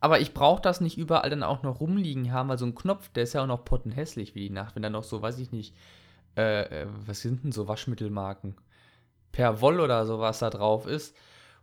[0.00, 3.08] aber ich brauche das nicht überall dann auch noch rumliegen haben, weil so ein Knopf,
[3.10, 5.52] der ist ja auch noch pottenhässlich wie die Nacht, wenn da noch so, weiß ich
[5.52, 5.74] nicht,
[6.36, 8.56] äh, äh was sind denn so Waschmittelmarken?
[9.36, 11.14] per Woll oder sowas da drauf ist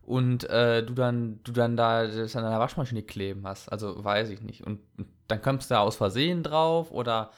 [0.04, 3.67] und äh, du dann du dann da das an deiner Waschmaschine kleben hast.
[3.69, 4.63] Also weiß ich nicht.
[4.63, 4.80] Und,
[5.28, 7.32] dann kommst du da aus Versehen drauf oder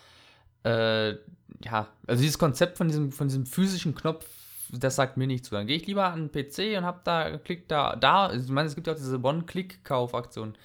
[0.63, 1.11] äh,
[1.63, 4.25] ja, also dieses Konzept von diesem, von diesem physischen Knopf,
[4.71, 5.55] das sagt mir nicht zu.
[5.55, 8.67] Dann gehe ich lieber an den PC und hab da, klick da, da, ich meine,
[8.67, 10.55] es gibt ja auch diese One-Click-Kaufaktion.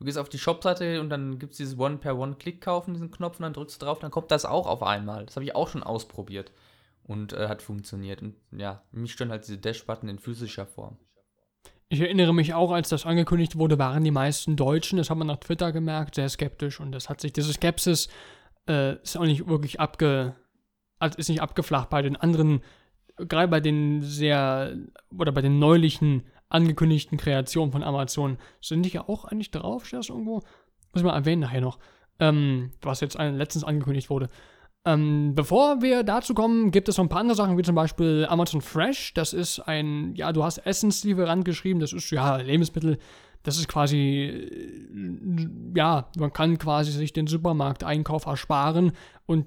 [0.00, 3.52] Du gehst auf die Shop-Seite und dann gibt es dieses One-per-One-Click-Kaufen, diesen Knopf, und dann
[3.52, 5.26] drückst du drauf, dann kommt das auch auf einmal.
[5.26, 6.52] Das habe ich auch schon ausprobiert
[7.04, 8.22] und äh, hat funktioniert.
[8.22, 10.96] Und ja, mich stören halt diese Dash-Button in physischer Form.
[11.90, 15.28] Ich erinnere mich auch, als das angekündigt wurde, waren die meisten Deutschen, das hat man
[15.28, 18.08] auf Twitter gemerkt, sehr skeptisch und das hat sich, diese Skepsis
[18.68, 20.34] äh, ist auch nicht wirklich abge,
[20.98, 22.62] also ist nicht abgeflacht bei den anderen,
[23.16, 24.78] gerade bei den sehr,
[25.14, 30.00] oder bei den neulichen angekündigten Kreationen von Amazon, sind die ja auch eigentlich drauf, steht
[30.00, 30.34] das irgendwo?
[30.92, 31.78] Muss ich mal erwähnen nachher noch,
[32.18, 34.28] ähm, was jetzt letztens angekündigt wurde.
[34.86, 38.26] Ähm, bevor wir dazu kommen, gibt es noch ein paar andere Sachen, wie zum Beispiel
[38.28, 39.12] Amazon Fresh.
[39.14, 42.98] Das ist ein, ja, du hast Essenslieferant geschrieben, das ist ja Lebensmittel.
[43.42, 48.92] Das ist quasi, äh, ja, man kann quasi sich den Supermarkteinkauf ersparen
[49.26, 49.46] und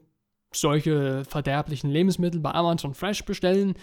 [0.51, 3.73] solche verderblichen Lebensmittel bei Amazon Fresh bestellen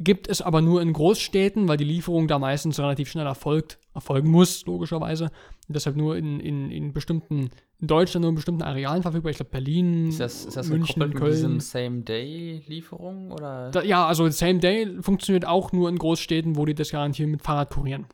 [0.00, 4.30] gibt es aber nur in Großstädten, weil die Lieferung da meistens relativ schnell erfolgt, erfolgen
[4.30, 5.24] muss, logischerweise.
[5.68, 9.30] Und deshalb nur in, in, in bestimmten, in Deutschland nur in bestimmten Arealen verfügbar.
[9.30, 11.12] Ich glaube Berlin, ist das, ist das München, Köln.
[11.12, 13.36] mit diesem Same-Day-Lieferung?
[13.84, 18.06] ja, also Same-Day funktioniert auch nur in Großstädten, wo die das garantieren mit Fahrrad kurieren.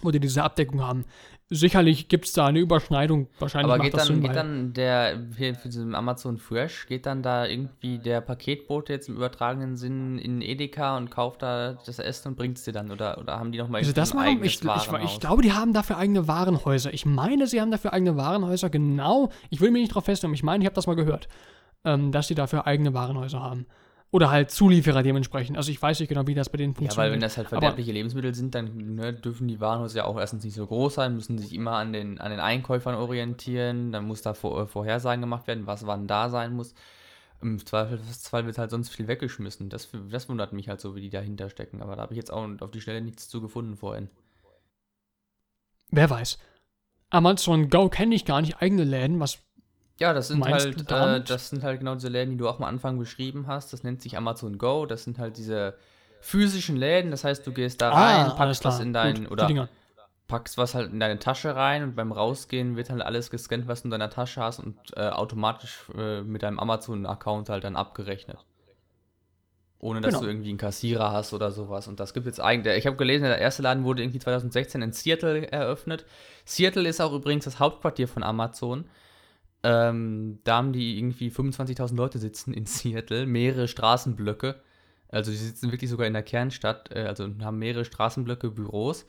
[0.00, 1.04] Wo die diese Abdeckung haben
[1.52, 3.28] sicherlich gibt es da eine Überschneidung.
[3.38, 7.22] Wahrscheinlich Aber geht, dann, Sinn, geht dann der, hier für diesen Amazon Fresh, geht dann
[7.22, 12.28] da irgendwie der Paketbote jetzt im übertragenen Sinn in Edeka und kauft da das Essen
[12.28, 12.90] und bringt es dir dann?
[12.90, 15.72] Oder, oder haben die nochmal also das machen, eigenes ich, ich, ich, glaube, die haben
[15.72, 16.92] dafür eigene Warenhäuser.
[16.92, 19.30] Ich meine, sie haben dafür eigene Warenhäuser, genau.
[19.50, 21.28] Ich will mich nicht drauf festnehmen, ich meine, ich habe das mal gehört,
[21.84, 23.66] ähm, dass sie dafür eigene Warenhäuser haben.
[24.12, 25.56] Oder halt Zulieferer dementsprechend.
[25.56, 26.98] Also ich weiß nicht genau, wie das bei denen funktioniert.
[26.98, 30.04] Ja, weil wenn das halt verderbliche Aber Lebensmittel sind, dann ne, dürfen die Warenhäuser ja
[30.04, 33.90] auch erstens nicht so groß sein, müssen sich immer an den, an den Einkäufern orientieren,
[33.90, 36.74] dann muss da vor, äh, Vorhersagen gemacht werden, was wann da sein muss.
[37.40, 39.70] Im Zweifelsfall wird halt sonst viel weggeschmissen.
[39.70, 41.80] Das, das wundert mich halt so, wie die dahinter stecken.
[41.80, 44.10] Aber da habe ich jetzt auch auf die Schnelle nichts zu gefunden vorhin.
[45.90, 46.38] Wer weiß.
[47.08, 49.38] Amazon Go kenne ich gar nicht, eigene Läden, was
[50.02, 52.64] ja, das sind halt, äh, das sind halt genau diese Läden, die du auch am
[52.64, 53.72] Anfang beschrieben hast.
[53.72, 54.84] Das nennt sich Amazon Go.
[54.84, 55.74] Das sind halt diese
[56.20, 57.12] physischen Läden.
[57.12, 59.68] Das heißt, du gehst da ah, rein, packst was in dein Gut, oder
[60.26, 63.82] packst was halt in deine Tasche rein und beim Rausgehen wird halt alles gescannt, was
[63.82, 68.38] du in deiner Tasche hast und äh, automatisch äh, mit deinem Amazon-Account halt dann abgerechnet.
[69.78, 70.24] Ohne dass genau.
[70.24, 71.86] du irgendwie einen Kassierer hast oder sowas.
[71.86, 72.76] Und das gibt jetzt eigentlich.
[72.76, 76.06] Ich habe gelesen, der erste Laden wurde irgendwie 2016 in Seattle eröffnet.
[76.44, 78.84] Seattle ist auch übrigens das Hauptquartier von Amazon.
[79.62, 84.60] Ähm, da haben die irgendwie 25.000 Leute sitzen in Seattle, mehrere Straßenblöcke.
[85.08, 89.06] Also die sitzen wirklich sogar in der Kernstadt, äh, also haben mehrere Straßenblöcke, Büros.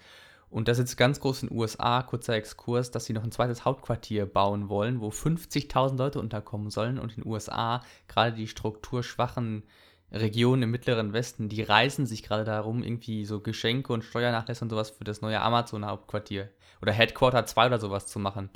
[0.49, 3.31] Und das ist jetzt ganz groß in den USA, kurzer Exkurs, dass sie noch ein
[3.31, 6.99] zweites Hauptquartier bauen wollen, wo 50.000 Leute unterkommen sollen.
[6.99, 9.63] Und in den USA, gerade die strukturschwachen
[10.11, 14.69] Regionen im Mittleren Westen, die reißen sich gerade darum, irgendwie so Geschenke und Steuernachlässe und
[14.69, 16.49] sowas für das neue Amazon-Hauptquartier
[16.83, 18.51] oder Headquarter 2 oder sowas zu machen.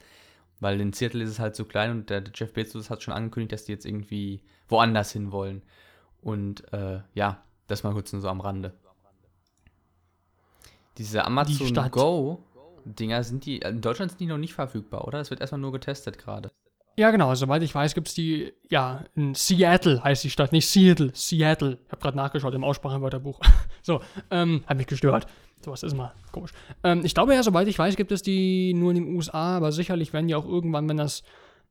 [0.60, 3.52] Weil in Seattle ist es halt so klein und der, Jeff Bezos hat schon angekündigt,
[3.52, 5.62] dass die jetzt irgendwie woanders hin wollen.
[6.22, 8.74] Und äh, ja, das mal kurz nur so am Rande.
[10.98, 11.92] Diese Amazon Stadt.
[11.92, 12.44] Go
[12.86, 15.20] Dinger sind die, in Deutschland sind die noch nicht verfügbar, oder?
[15.20, 16.52] Das wird erstmal nur getestet gerade.
[16.98, 17.36] Ja, genau.
[17.36, 21.78] Soweit ich weiß, gibt es die, ja, in Seattle heißt die Stadt, nicht Seattle, Seattle.
[21.86, 23.40] Ich habe gerade nachgeschaut im Aussprachenwörterbuch.
[23.84, 25.28] so, ähm, hat mich gestört.
[25.64, 26.52] Sowas ist immer komisch.
[26.84, 29.72] Ähm, ich glaube ja, soweit ich weiß, gibt es die nur in den USA, aber
[29.72, 31.24] sicherlich werden die auch irgendwann, wenn das,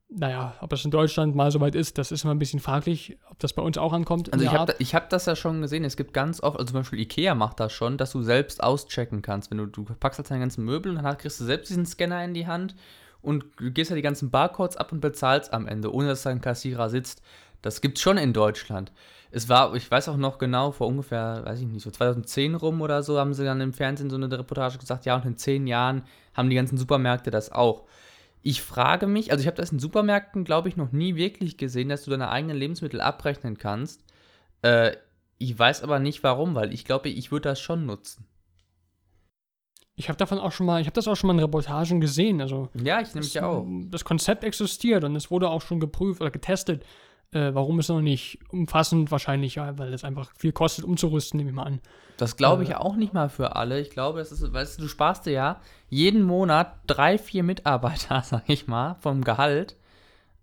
[0.09, 3.39] naja, ob das in Deutschland mal soweit ist, das ist immer ein bisschen fraglich, ob
[3.39, 4.33] das bei uns auch ankommt.
[4.33, 6.81] Also ich habe da, hab das ja schon gesehen, es gibt ganz oft, also zum
[6.81, 9.51] Beispiel Ikea macht das schon, dass du selbst auschecken kannst.
[9.51, 12.25] Wenn du, du packst halt deine ganzen Möbel und dann kriegst du selbst diesen Scanner
[12.25, 12.75] in die Hand
[13.23, 13.45] und
[13.75, 16.91] gehst ja die ganzen Barcodes ab und bezahlst am Ende, ohne dass da ein Kassierer
[16.91, 17.23] sitzt.
[17.67, 18.93] Das gibt's schon in Deutschland.
[19.33, 22.81] Es war, ich weiß auch noch genau, vor ungefähr, weiß ich nicht, so 2010 rum
[22.81, 25.67] oder so, haben sie dann im Fernsehen so eine Reportage gesagt, ja, und in zehn
[25.67, 27.85] Jahren haben die ganzen Supermärkte das auch.
[28.43, 31.89] Ich frage mich, also ich habe das in Supermärkten, glaube ich, noch nie wirklich gesehen,
[31.89, 34.05] dass du deine eigenen Lebensmittel abrechnen kannst.
[34.63, 34.93] Äh,
[35.39, 38.25] ich weiß aber nicht warum, weil ich glaube, ich würde das schon nutzen.
[39.97, 42.41] Ich habe davon auch schon mal, ich habe das auch schon mal in Reportagen gesehen.
[42.41, 43.67] Also Ja, ich nämlich das, auch.
[43.91, 46.85] das Konzept existiert und es wurde auch schon geprüft oder getestet.
[47.33, 49.11] Äh, warum ist noch nicht umfassend?
[49.11, 51.81] Wahrscheinlich, ja, weil es einfach viel kostet, umzurüsten, nehme ich mal an.
[52.17, 52.75] Das glaube ich Äh.
[52.75, 53.81] auch nicht mal für alle.
[53.81, 55.61] Ich glaube, das ist, weißt du, du sparst dir ja
[55.91, 59.77] jeden Monat drei, vier Mitarbeiter, sag ich mal, vom Gehalt.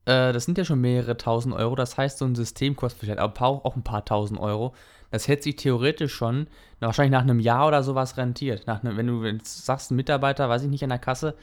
[0.06, 1.76] Äh, das sind ja schon mehrere tausend Euro.
[1.76, 4.74] Das heißt, so ein System kostet vielleicht auch ein paar, auch ein paar tausend Euro.
[5.10, 6.48] Das hätte sich theoretisch schon
[6.82, 8.68] na, wahrscheinlich nach einem Jahr oder sowas rentiert.
[8.68, 11.36] Nach einem, wenn du jetzt sagst, ein Mitarbeiter, weiß ich nicht, an der Kasse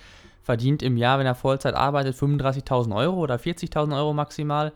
[0.43, 4.73] verdient im Jahr, wenn er Vollzeit arbeitet, 35.000 Euro oder 40.000 Euro maximal.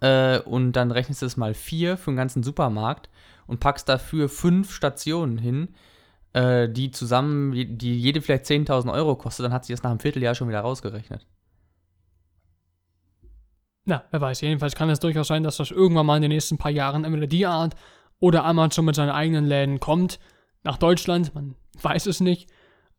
[0.00, 3.08] Äh, und dann rechnest du es mal vier für den ganzen Supermarkt
[3.46, 5.74] und packst dafür fünf Stationen hin,
[6.32, 10.00] äh, die zusammen, die, jede vielleicht 10.000 Euro kostet, dann hat sich das nach einem
[10.00, 11.26] Vierteljahr schon wieder rausgerechnet.
[13.86, 14.40] Na, wer weiß.
[14.40, 17.28] Jedenfalls kann es durchaus sein, dass das irgendwann mal in den nächsten paar Jahren entweder
[17.28, 17.76] die Art
[18.18, 20.18] oder Amazon mit seinen eigenen Läden kommt
[20.64, 21.34] nach Deutschland.
[21.34, 22.50] Man weiß es nicht.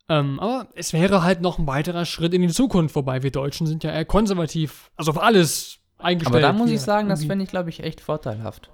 [0.08, 3.66] Ähm, aber es wäre halt noch ein weiterer Schritt in die Zukunft, wobei wir Deutschen
[3.66, 6.44] sind ja eher konservativ, also auf alles eingestellt.
[6.44, 8.70] Aber da muss ich sagen, das fände ich, glaube ich, echt vorteilhaft.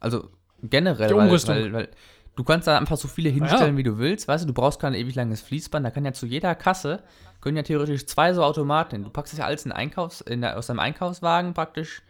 [0.00, 0.28] Also
[0.62, 1.88] generell, weil, weil, weil
[2.36, 4.28] du kannst da einfach so viele hinstellen, wie du willst.
[4.28, 5.84] Weißt du, du brauchst kein ewig langes Fließband.
[5.84, 7.02] Da kann ja zu jeder Kasse,
[7.40, 9.04] können ja theoretisch zwei so Automaten hin.
[9.04, 12.02] Du packst das ja alles in Einkaufs, in der, aus deinem Einkaufswagen praktisch.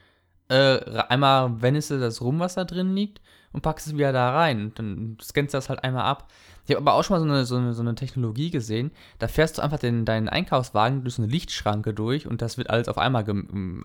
[0.49, 3.21] Äh, einmal wendest du das rum, was da drin liegt,
[3.53, 4.67] und packst es wieder da rein.
[4.67, 6.31] Und dann scannst du das halt einmal ab.
[6.67, 8.91] Ich habe aber auch schon mal so eine, so, eine, so eine Technologie gesehen.
[9.19, 12.71] Da fährst du einfach den, deinen Einkaufswagen durch so eine Lichtschranke durch und das wird
[12.71, 13.25] alles auf einmal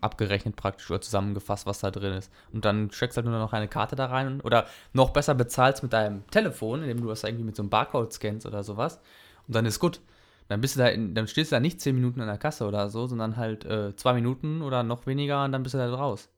[0.01, 2.31] abgerechnet praktisch oder zusammengefasst, was da drin ist.
[2.51, 5.93] Und dann steckst halt nur noch eine Karte da rein oder noch besser bezahlst mit
[5.93, 8.99] deinem Telefon, indem du das irgendwie mit so einem Barcode scannst oder sowas.
[9.47, 10.01] Und dann ist gut.
[10.47, 12.67] Dann bist du da, in, dann stehst du da nicht 10 Minuten an der Kasse
[12.67, 15.93] oder so, sondern halt äh, zwei Minuten oder noch weniger und dann bist du da
[15.93, 16.29] raus.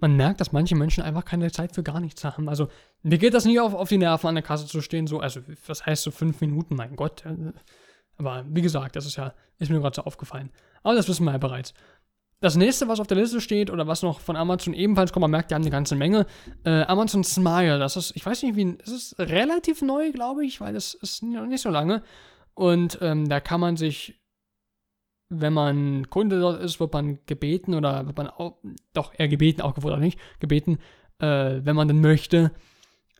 [0.00, 2.48] Man merkt, dass manche Menschen einfach keine Zeit für gar nichts haben.
[2.48, 2.68] Also,
[3.02, 5.06] mir geht das nie auf, auf die Nerven, an der Kasse zu stehen.
[5.06, 6.76] So, also, was heißt so fünf Minuten?
[6.76, 7.24] Mein Gott.
[7.26, 7.52] äh,
[8.16, 10.50] Aber wie gesagt, das ist ja, ist mir gerade so aufgefallen.
[10.82, 11.74] Aber das wissen wir ja bereits.
[12.42, 15.30] Das nächste, was auf der Liste steht oder was noch von Amazon ebenfalls kommt, man
[15.30, 16.26] merkt, die haben eine ganze Menge.
[16.64, 20.60] Äh, Amazon Smile, das ist, ich weiß nicht, wie, es ist relativ neu, glaube ich,
[20.60, 22.02] weil es ist noch nicht so lange.
[22.54, 24.19] Und ähm, da kann man sich
[25.30, 28.58] wenn man Kunde dort ist, wird man gebeten oder wird man auch,
[28.92, 30.78] doch eher gebeten, auch gefordert nicht, gebeten,
[31.18, 32.52] äh, wenn man denn möchte,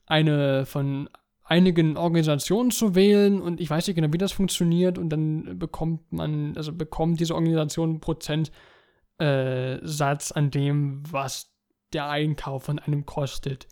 [0.07, 1.09] eine von
[1.45, 6.13] einigen Organisationen zu wählen und ich weiß nicht genau, wie das funktioniert und dann bekommt
[6.13, 8.51] man, also bekommt diese Organisation einen Prozentsatz
[9.19, 11.53] äh, an dem, was
[11.93, 13.67] der Einkauf von einem kostet.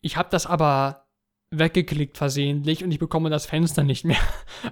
[0.00, 1.06] Ich habe das aber
[1.50, 4.20] weggeklickt versehentlich und ich bekomme das Fenster nicht mehr.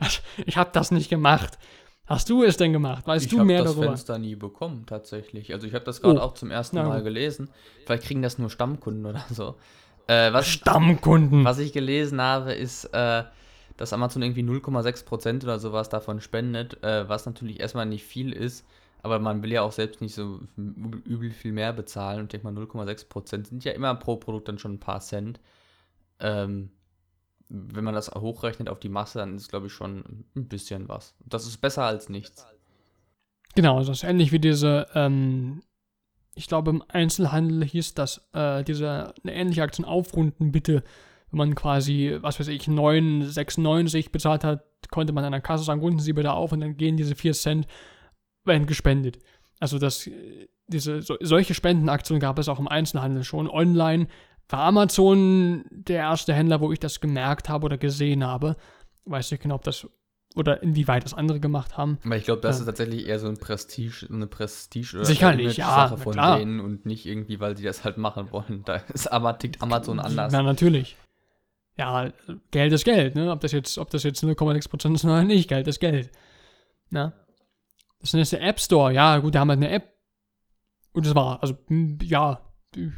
[0.00, 1.58] Also, ich habe das nicht gemacht.
[2.08, 3.06] Hast du es denn gemacht?
[3.06, 3.88] Weißt ich du habe mehr das darüber?
[3.88, 5.52] Fenster nie bekommen, tatsächlich.
[5.52, 6.22] Also ich habe das gerade Oh.
[6.22, 7.50] auch zum ersten Na Mal gelesen.
[7.84, 9.56] Vielleicht kriegen das nur Stammkunden oder so.
[10.06, 11.44] Äh, was, Stammkunden.
[11.44, 13.24] was ich gelesen habe, ist, äh,
[13.76, 18.64] dass Amazon irgendwie 0,6% oder sowas davon spendet, äh, was natürlich erstmal nicht viel ist.
[19.02, 22.20] Aber man will ja auch selbst nicht so übel übel viel mehr bezahlen.
[22.20, 25.38] Und ich denke mal, 0,6% sind ja immer pro Produkt dann schon ein paar Cent.
[26.20, 26.70] Ähm,
[27.48, 31.14] wenn man das hochrechnet auf die Masse, dann ist glaube ich, schon ein bisschen was.
[31.24, 32.46] Das ist besser als nichts.
[33.54, 35.62] Genau, das ist ähnlich wie diese, ähm,
[36.34, 40.84] ich glaube im Einzelhandel hieß das, äh, diese, eine ähnliche Aktion aufrunden bitte.
[41.30, 45.80] Wenn man quasi, was weiß ich, 9,96 bezahlt hat, konnte man an der Kasse sagen,
[45.80, 47.66] runden Sie bitte auf und dann gehen diese 4 Cent,
[48.44, 49.18] werden gespendet.
[49.60, 53.48] Also das, äh, diese, so, solche Spendenaktionen gab es auch im Einzelhandel schon.
[53.48, 54.06] Online
[54.48, 58.56] war Amazon der erste Händler, wo ich das gemerkt habe oder gesehen habe.
[59.04, 59.86] Weiß nicht genau, ob das
[60.36, 61.98] oder inwieweit das andere gemacht haben.
[62.04, 62.60] Aber ich glaube, das Ja.
[62.60, 66.38] ist tatsächlich eher so ein Prestige, eine Prestige oder Sicherlich, ja, Sache na von klar.
[66.38, 68.62] denen und nicht irgendwie, weil sie das halt machen wollen.
[68.64, 70.32] Da ist aber tickt Amazon anders.
[70.32, 70.96] Ja, natürlich.
[71.76, 72.10] Ja,
[72.50, 73.30] Geld ist Geld, ne?
[73.32, 76.10] Ob das jetzt, ob das jetzt 0,6% ist oder nicht, Geld ist Geld.
[76.90, 77.12] Na?
[78.00, 79.92] Das ist der App Store, ja, gut, die haben halt eine App.
[80.92, 81.56] Und das war, also,
[82.02, 82.40] ja,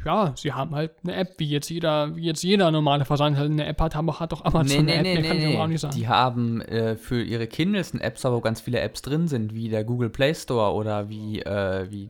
[0.05, 3.65] ja, sie haben halt eine App, wie jetzt jeder, wie jetzt jeder normale Versandhandel eine
[3.65, 5.81] App hat, haben, hat doch Amazon Nee, nee, eine App, nee, kann ich auch nicht
[5.81, 5.95] sagen.
[5.95, 9.69] Die haben äh, für ihre Kindles einen App wo ganz viele Apps drin sind, wie
[9.69, 12.09] der Google Play Store oder wie, äh, wie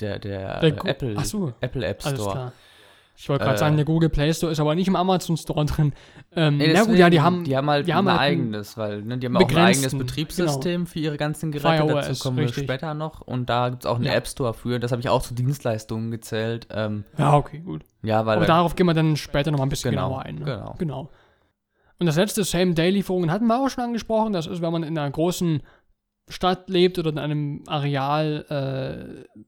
[0.00, 1.52] der, der, Der Apple, so.
[1.60, 2.52] Apple App Store.
[3.14, 5.64] Ich wollte gerade Äh, sagen, der Google Play Store ist aber nicht im Amazon Store
[5.66, 5.92] drin.
[6.34, 8.76] Ähm, Nee, na gut, ja, die haben, die haben halt die haben ein halt eigenes,
[8.76, 11.84] weil ne, die haben auch ein eigenes begrenzten, Betriebssystem für ihre ganzen Geräte.
[11.84, 12.64] Fire Dazu kommen wir richtig.
[12.64, 13.20] später noch.
[13.20, 14.14] Und da gibt es auch einen Ja.
[14.14, 14.80] App Store für.
[14.80, 16.66] Das habe ich auch zu Dienstleistungen gezählt.
[16.70, 17.84] Ähm, ja, okay, gut.
[18.02, 20.22] ja, weil Aber da- darauf gehen wir dann später noch mal ein bisschen Genau, genauer
[20.22, 20.34] ein.
[20.36, 20.44] Ne?
[20.44, 20.74] genau.
[20.78, 21.10] genau.
[22.00, 24.32] Und das letzte, Same-Day-Lieferungen, hatten wir auch schon angesprochen.
[24.32, 25.62] Das ist, wenn man in einer großen
[26.28, 29.38] Stadt lebt oder in einem Areal, äh,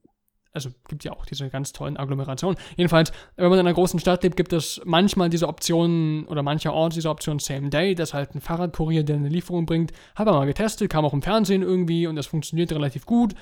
[0.55, 2.57] also gibt ja auch diese ganz tollen Agglomerationen.
[2.77, 6.95] Jedenfalls, wenn man in einer großen Stadt lebt, gibt es manchmal diese Option oder mancherorts
[6.95, 11.05] diese Option Same-Day, dass halt ein Fahrradkurier, der eine Lieferung bringt, habe mal getestet, kam
[11.05, 13.35] auch im Fernsehen irgendwie und das funktioniert relativ gut.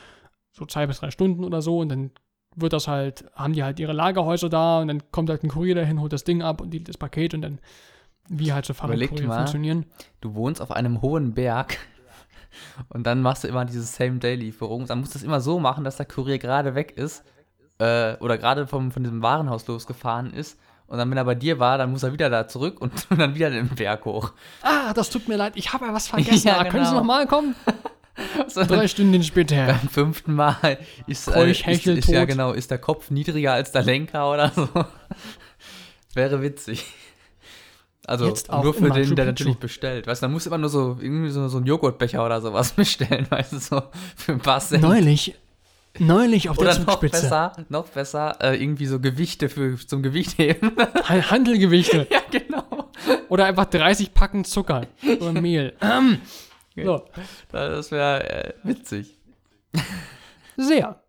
[0.52, 2.12] So zwei bis drei Stunden oder so und dann
[2.56, 5.76] wird das halt, haben die halt ihre Lagerhäuser da und dann kommt halt ein Kurier
[5.76, 7.60] dahin, holt das Ding ab und die, das Paket und dann,
[8.30, 9.86] wie halt so Fahrradkurier funktionieren.
[10.22, 11.78] du wohnst auf einem hohen Berg
[12.90, 14.86] und dann machst du immer diese Same-Day-Lieferung.
[14.88, 17.24] Dann musst du es immer so machen, dass der Kurier gerade weg ist
[17.80, 20.60] äh, oder gerade vom, von diesem Warenhaus losgefahren ist.
[20.88, 23.18] Und dann, wenn er bei dir war, dann muss er wieder da zurück und, und
[23.20, 24.34] dann wieder den Berg hoch.
[24.62, 26.48] Ah, das tut mir leid, ich habe ja was vergessen.
[26.48, 27.00] Ja, ah, Können Sie genau.
[27.00, 27.56] nochmal kommen?
[28.48, 29.66] So, Drei Stunden später.
[29.66, 33.72] beim fünften Mal ist, äh, ist, Hechel, ist ja genau, ist der Kopf niedriger als
[33.72, 34.70] der Lenker oder so.
[36.14, 36.94] Wäre witzig.
[38.06, 39.26] Also Jetzt auch nur für Machu den, der Picchu.
[39.28, 40.08] natürlich bestellt.
[40.08, 42.72] Weißt du, dann musst du immer nur so irgendwie so, so einen Joghurtbecher oder sowas
[42.76, 43.82] bestellen, weißt du, so
[44.18, 44.82] für ein paar Cent.
[44.84, 45.36] Neulich,
[46.00, 47.22] neulich auf der Oder noch Zugspitze.
[47.22, 50.72] besser, noch besser, äh, irgendwie so Gewichte für zum Gewichtheben.
[51.06, 52.08] Han- Handelgewichte.
[52.12, 52.90] ja, genau.
[53.30, 54.86] Oder einfach 30 Packen Zucker
[55.20, 55.74] oder Mehl.
[55.82, 56.20] Ähm,
[56.76, 57.06] so,
[57.52, 59.18] Das wäre äh, witzig.
[60.58, 61.00] sehr.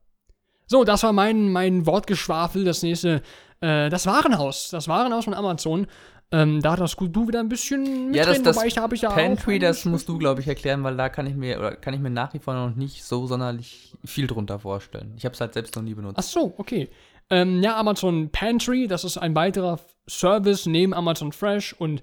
[0.66, 2.64] So, das war mein, mein Wortgeschwafel.
[2.64, 3.22] Das nächste,
[3.60, 4.70] äh, das Warenhaus.
[4.70, 5.86] Das Warenhaus von Amazon.
[6.34, 9.60] Ähm, da darfst du wieder ein bisschen Ja, das, das wobei ich, ich ja Pantry,
[9.60, 12.10] das musst du, glaube ich, erklären, weil da kann ich mir oder kann ich mir
[12.10, 15.14] nach wie vor noch nicht so sonderlich viel drunter vorstellen.
[15.16, 16.18] Ich habe es halt selbst noch nie benutzt.
[16.18, 16.90] Ach so, okay.
[17.30, 22.02] Ähm, ja, Amazon Pantry, das ist ein weiterer Service neben Amazon Fresh und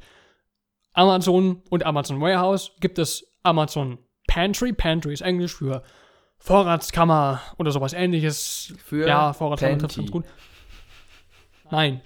[0.93, 4.71] Amazon und Amazon Warehouse gibt es Amazon Pantry.
[4.71, 5.83] Pantry ist Englisch für
[6.37, 8.73] Vorratskammer oder sowas ähnliches.
[8.81, 10.23] Für ja, Vorratskammer trifft ganz gut.
[11.69, 12.01] Nein.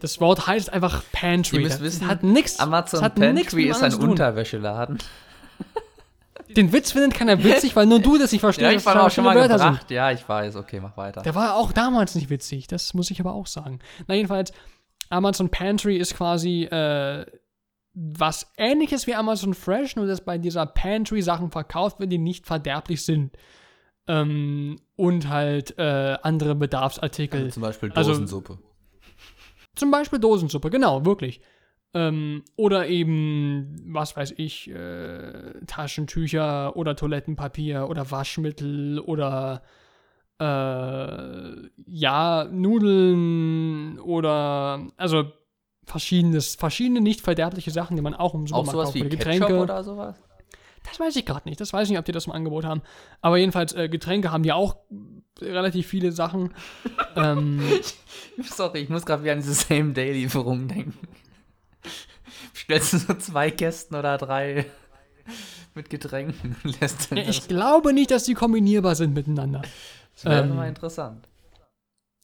[0.00, 1.56] Das Wort heißt einfach Pantry.
[1.56, 2.58] Ihr müsst das wissen, hat nichts.
[2.58, 3.94] Amazon das hat Pantry ist ein.
[3.94, 4.98] Unterwäscheladen.
[6.54, 8.62] Den Witz findet keiner witzig, weil nur du das nicht verstehst.
[8.70, 9.68] Ja, ich war das auch schon mal Wörter sind.
[9.68, 9.90] gebracht.
[9.90, 10.56] Ja, ich weiß.
[10.56, 11.22] Okay, mach weiter.
[11.22, 13.80] Der war auch damals nicht witzig, das muss ich aber auch sagen.
[14.06, 14.52] Na, jedenfalls,
[15.08, 17.26] Amazon Pantry ist quasi äh,
[17.94, 22.46] was ähnliches wie Amazon Fresh, nur dass bei dieser Pantry Sachen verkauft werden, die nicht
[22.46, 23.36] verderblich sind.
[24.08, 27.50] Ähm, und halt äh, andere Bedarfsartikel.
[27.50, 28.58] Zum Beispiel also- Dosensuppe.
[29.76, 31.40] Zum Beispiel Dosensuppe, genau, wirklich.
[31.94, 39.62] Ähm, oder eben, was weiß ich, äh, Taschentücher oder Toilettenpapier oder Waschmittel oder
[40.38, 45.32] äh, ja, Nudeln oder also
[45.84, 48.94] verschiedenes, verschiedene nicht verderbliche Sachen, die man auch im auch Supermarkt sowas kauft.
[48.96, 49.58] wie Oder Ketchup Getränke.
[49.62, 50.16] oder sowas?
[50.84, 51.60] Das weiß ich gerade nicht.
[51.60, 52.82] Das weiß ich nicht, ob die das im Angebot haben.
[53.20, 54.76] Aber jedenfalls, äh, Getränke haben die auch
[55.40, 56.54] relativ viele Sachen.
[57.16, 57.62] ähm,
[58.42, 61.08] Sorry, ich muss gerade wieder an diese Same-Day-Lieferung denken.
[62.54, 64.66] Stellst du so zwei Kästen oder drei
[65.74, 69.62] mit Getränken lässt ja, ich glaube nicht, dass die kombinierbar sind miteinander.
[70.14, 71.28] Das wäre ähm, mal interessant.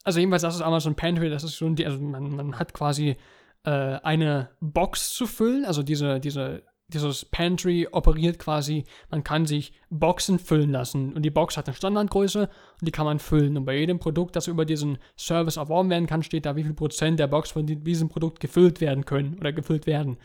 [0.05, 3.17] Also jedenfalls, das ist Amazon Pantry, das ist schon die, also man, man hat quasi
[3.65, 6.63] äh, eine Box zu füllen, also diese, diese,
[6.95, 11.75] dieses Pantry operiert quasi, man kann sich Boxen füllen lassen und die Box hat eine
[11.77, 15.91] Standardgröße und die kann man füllen und bei jedem Produkt, das über diesen Service erworben
[15.91, 19.05] werden kann, steht da, wie viel Prozent der Box von die- diesem Produkt gefüllt werden
[19.05, 20.19] können oder gefüllt werden.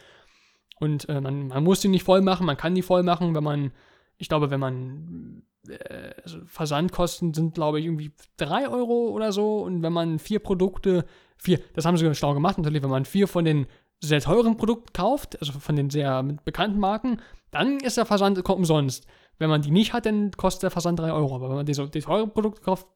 [0.80, 3.44] Und äh, man, man muss die nicht voll machen, man kann die voll machen, wenn
[3.44, 3.72] man,
[4.18, 9.62] ich glaube, wenn man äh, also Versandkosten sind, glaube ich, irgendwie 3 Euro oder so.
[9.63, 11.06] Und wenn man vier Produkte,
[11.38, 13.65] vier, das haben sie ganz schlau gemacht, natürlich, wenn man vier von den
[14.00, 17.19] sehr teuren Produkten kauft, also von den sehr bekannten Marken,
[17.52, 19.08] dann ist der Versand umsonst.
[19.39, 21.35] Wenn man die nicht hat, dann kostet der Versand 3 Euro.
[21.35, 22.87] Aber wenn man die, so, die teure Produkte kauft,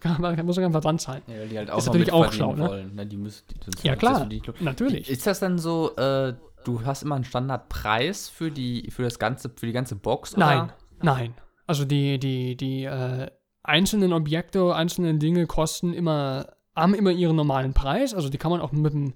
[0.00, 1.22] kann man, muss man keinen Versand zahlen.
[1.26, 2.68] Ja, weil die halt auch Ist natürlich auch schlau, ne?
[2.68, 2.94] wollen.
[2.94, 3.06] Ne?
[3.06, 4.26] Die müssen, die, Ja, das klar.
[4.26, 5.08] die Natürlich.
[5.08, 6.34] Ist das dann so, äh,
[6.64, 10.36] du hast immer einen Standardpreis für die, für das ganze, für die ganze Box?
[10.36, 10.74] Nein, Oder?
[11.00, 11.34] nein.
[11.66, 13.30] Also die, die, die äh,
[13.62, 18.12] einzelnen Objekte, einzelnen Dinge kosten immer, haben immer ihren normalen Preis.
[18.12, 19.14] Also die kann man auch mit dem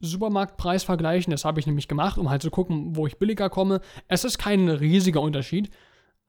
[0.00, 1.30] Supermarktpreis vergleichen.
[1.30, 3.80] Das habe ich nämlich gemacht, um halt zu gucken, wo ich billiger komme.
[4.08, 5.70] Es ist kein riesiger Unterschied.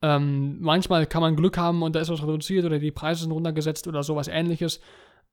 [0.02, 3.32] Ähm, manchmal kann man Glück haben und da ist was reduziert oder die Preise sind
[3.32, 4.80] runtergesetzt oder sowas ähnliches.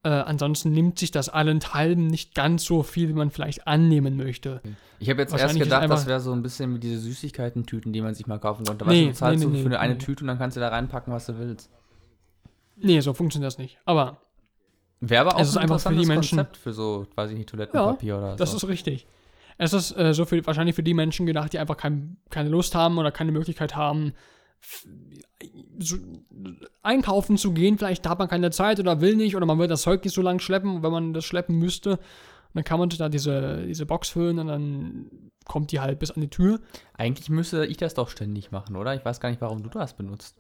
[0.04, 4.62] Äh, ansonsten nimmt sich das allenthalben nicht ganz so viel, wie man vielleicht annehmen möchte.
[5.00, 8.14] Ich habe jetzt erst gedacht, das wäre so ein bisschen wie diese Süßigkeiten-Tüten, die man
[8.14, 8.86] sich mal kaufen konnte.
[8.86, 10.00] Nee, weißt du, du zahlst nee, so nee, für nee, eine nee.
[10.00, 11.70] Tüte und dann kannst du da reinpacken, was du willst.
[12.78, 13.78] Nee, so funktioniert das nicht.
[13.84, 14.22] Aber
[15.02, 17.38] Wäre aber auch Es ist ein einfach für die Menschen- Konzept für so, weiß ich
[17.38, 18.58] nicht, Toilettenpapier oder Das so.
[18.58, 19.08] ist richtig.
[19.58, 22.76] Es ist äh, so für, wahrscheinlich für die Menschen gedacht, die einfach kein, keine Lust
[22.76, 24.14] haben oder keine Möglichkeit haben,
[25.80, 25.98] so,
[26.84, 27.78] einkaufen zu gehen.
[27.78, 30.22] Vielleicht hat man keine Zeit oder will nicht oder man will das Zeug nicht so
[30.22, 31.92] lang schleppen, wenn man das schleppen müsste.
[31.92, 32.00] Und
[32.56, 35.06] dann kann man da diese, diese Box füllen und dann
[35.46, 36.60] kommt die halt bis an die Tür.
[36.94, 38.94] Eigentlich müsste ich das doch ständig machen, oder?
[38.96, 40.36] Ich weiß gar nicht, warum du das benutzt.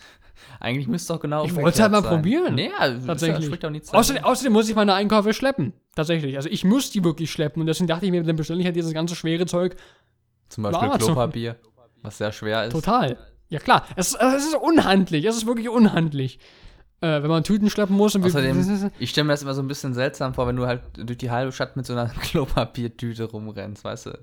[0.60, 2.10] Eigentlich müsste es doch genau Ich wollte es halt mal sein.
[2.16, 2.54] probieren.
[2.54, 3.46] Nee, ja, Tatsächlich.
[3.46, 5.72] Spricht doch nichts Außerdem, außerdem muss ich meine Einkäufe schleppen.
[5.94, 6.36] Tatsächlich.
[6.36, 8.76] Also ich muss die wirklich schleppen und deswegen dachte ich mir, dann bestelle ich halt
[8.76, 9.76] dieses ganze schwere Zeug
[10.48, 10.88] Zum Beispiel.
[10.98, 11.56] Klopapier,
[12.02, 12.72] was sehr schwer ist.
[12.72, 13.16] Total.
[13.50, 16.38] Ja klar, es, ist- es ist unhandlich, es ist wirklich unhandlich.
[17.00, 19.68] Äh, wenn man Tüten schleppen muss und Außerdem, ich stelle mir das immer so ein
[19.68, 23.84] bisschen seltsam vor, wenn du halt durch die halbe Stadt mit so einer Klopapiertüte rumrennst,
[23.84, 24.18] weißt du?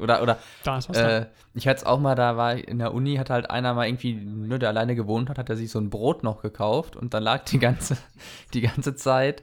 [0.00, 2.78] Oder, oder da ist was äh, ich hatte es auch mal, da war ich in
[2.78, 5.70] der Uni, hat halt einer mal irgendwie, ne, der alleine gewohnt hat, hat er sich
[5.70, 7.96] so ein Brot noch gekauft und dann lag die ganze,
[8.54, 9.42] die ganze Zeit,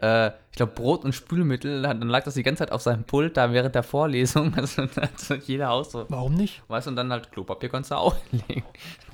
[0.00, 3.36] äh, ich glaube, Brot und Spülmittel, dann lag das die ganze Zeit auf seinem Pult
[3.36, 4.54] da während der Vorlesung.
[4.56, 6.62] Also, also jeder Haus so, Warum nicht?
[6.68, 8.64] weißt du, und dann halt Klopapier konntest du auch legen.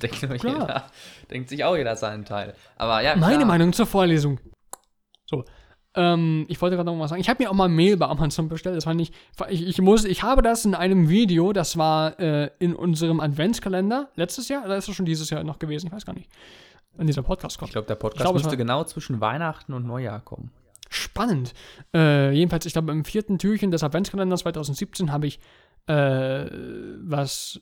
[0.01, 0.85] Denkt, jeder,
[1.29, 2.53] denkt sich auch jeder seinen Teil.
[2.77, 3.47] Aber ja, Meine klar.
[3.47, 4.39] Meinung zur Vorlesung.
[5.25, 5.43] So.
[5.95, 7.21] Ähm, ich wollte gerade noch was sagen.
[7.21, 8.75] Ich habe mir auch mal Mehl bei Amazon bestellt.
[8.75, 9.13] Das war nicht.
[9.49, 14.09] Ich, ich, muss, ich habe das in einem Video, das war äh, in unserem Adventskalender
[14.15, 15.87] letztes Jahr, oder ist das schon dieses Jahr noch gewesen?
[15.87, 16.29] Ich weiß gar nicht.
[16.97, 17.69] Wenn dieser Podcast kommt.
[17.69, 20.51] Ich glaube, der Podcast Ich glaub, müsste genau zwischen Weihnachten und Neujahr kommen.
[20.89, 21.53] Spannend.
[21.93, 25.39] Äh, jedenfalls, ich glaube, im vierten Türchen des Adventskalenders 2017 habe ich
[25.87, 26.45] äh,
[27.03, 27.61] was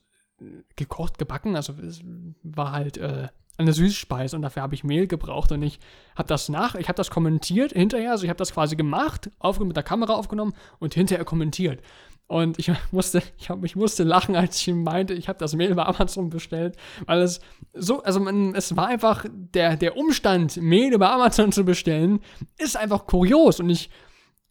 [0.75, 1.55] gekocht, gebacken.
[1.55, 2.01] Also es
[2.43, 5.79] war halt äh, eine Süßspeise und dafür habe ich Mehl gebraucht und ich
[6.15, 9.69] habe das nach, ich habe das kommentiert hinterher, also ich habe das quasi gemacht, aufgenommen,
[9.69, 11.81] mit der Kamera aufgenommen und hinterher kommentiert.
[12.27, 15.75] Und ich musste, ich, hab, ich musste lachen, als ich meinte, ich habe das Mehl
[15.75, 17.41] bei Amazon bestellt, weil es
[17.73, 22.21] so, also man, es war einfach, der, der Umstand, Mehl bei Amazon zu bestellen,
[22.57, 23.89] ist einfach kurios und ich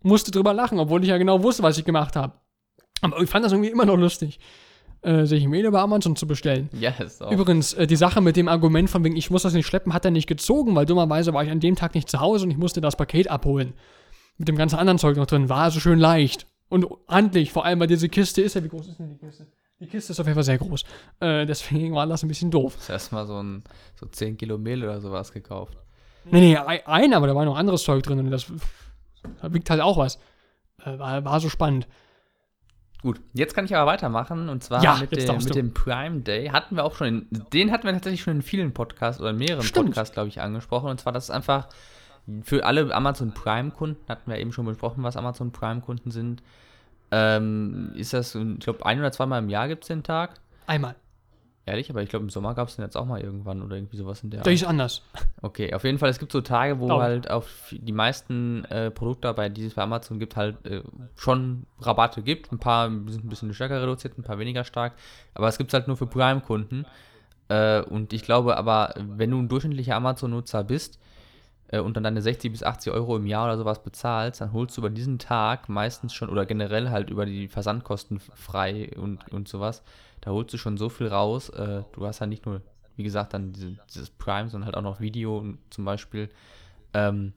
[0.02, 2.34] musste drüber lachen, obwohl ich ja genau wusste, was ich gemacht habe.
[3.00, 4.38] Aber ich fand das irgendwie immer noch lustig,
[5.02, 6.68] äh, sich Mehl bei Amazon zu bestellen.
[6.72, 7.30] Ja, ist auch.
[7.30, 10.04] Übrigens, äh, die Sache mit dem Argument von wegen, ich muss das nicht schleppen, hat
[10.04, 12.56] er nicht gezogen, weil dummerweise war ich an dem Tag nicht zu Hause und ich
[12.56, 13.74] musste das Paket abholen.
[14.38, 15.48] Mit dem ganzen anderen Zeug noch drin.
[15.48, 16.46] War also schön leicht.
[16.68, 19.46] Und handlich, vor allem, weil diese Kiste ist ja, wie groß ist denn die Kiste?
[19.78, 20.84] Die Kiste ist auf jeden Fall sehr groß.
[21.20, 22.76] Äh, deswegen war das ein bisschen doof.
[22.76, 23.64] Das erstmal so ein
[23.96, 25.76] so 10 Kilo Mehl oder sowas gekauft.
[26.30, 28.46] Nee, nee, ein, aber da war noch anderes Zeug drin und das,
[29.40, 30.18] da wiegt halt auch was.
[30.84, 31.88] Äh, war, war so spannend.
[33.02, 36.50] Gut, jetzt kann ich aber weitermachen und zwar Ja, mit, dem, mit dem Prime Day.
[36.50, 39.38] Hatten wir auch schon, in, den hatten wir tatsächlich schon in vielen Podcasts oder in
[39.38, 39.86] mehreren Stimmt.
[39.86, 40.88] Podcasts, glaube ich, angesprochen.
[40.88, 41.68] Und zwar, das ist einfach
[42.44, 46.42] für alle Amazon Prime-Kunden, hatten wir eben schon besprochen, was Amazon Prime-Kunden sind.
[47.10, 50.34] Ähm, ist das, ich glaube, ein oder zweimal im Jahr gibt es den Tag.
[50.66, 50.94] Einmal.
[51.64, 53.96] Ehrlich, aber ich glaube, im Sommer gab es den jetzt auch mal irgendwann oder irgendwie
[53.96, 55.02] sowas in der Das ist anders.
[55.42, 56.92] Okay, auf jeden Fall, es gibt so Tage, wo ich.
[56.92, 60.82] halt auf die meisten äh, Produkte, bei die es bei Amazon gibt, halt äh,
[61.14, 62.50] schon Rabatte gibt.
[62.50, 64.94] Ein paar sind ein bisschen stärker reduziert, ein paar weniger stark.
[65.34, 66.84] Aber es gibt es halt nur für Prime-Kunden.
[67.48, 70.98] Äh, und ich glaube aber, wenn du ein durchschnittlicher Amazon-Nutzer bist
[71.68, 74.76] äh, und dann deine 60 bis 80 Euro im Jahr oder sowas bezahlst, dann holst
[74.76, 79.46] du über diesen Tag meistens schon oder generell halt über die Versandkosten frei und, und
[79.46, 79.82] sowas.
[80.22, 81.50] Da holst du schon so viel raus.
[81.50, 82.62] Äh, du hast ja nicht nur,
[82.96, 86.30] wie gesagt, dann diese, dieses Prime, sondern halt auch noch Video zum Beispiel.
[86.94, 87.34] Ähm,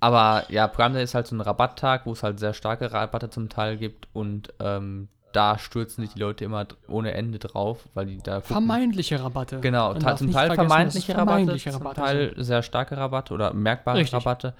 [0.00, 3.30] aber ja, Prime Day ist halt so ein Rabatttag, wo es halt sehr starke Rabatte
[3.30, 8.06] zum Teil gibt und ähm, da stürzen sich die Leute immer ohne Ende drauf, weil
[8.06, 8.48] die da gucken.
[8.48, 9.60] Vermeintliche Rabatte.
[9.60, 13.98] Genau, zum Teil es vermeintliche Rabatte, vermeintliche zum Rabatte Teil sehr starke Rabatte oder merkbare
[13.98, 14.14] Richtig.
[14.14, 14.54] Rabatte.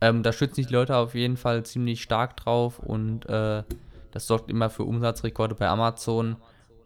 [0.00, 3.62] Ähm, da stützen sich die Leute auf jeden Fall ziemlich stark drauf und äh,
[4.12, 6.36] das sorgt immer für Umsatzrekorde bei Amazon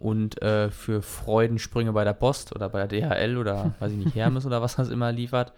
[0.01, 4.15] und äh, für Freudensprünge bei der Post oder bei der DHL oder weiß ich nicht,
[4.17, 5.53] Hermes oder was das immer liefert.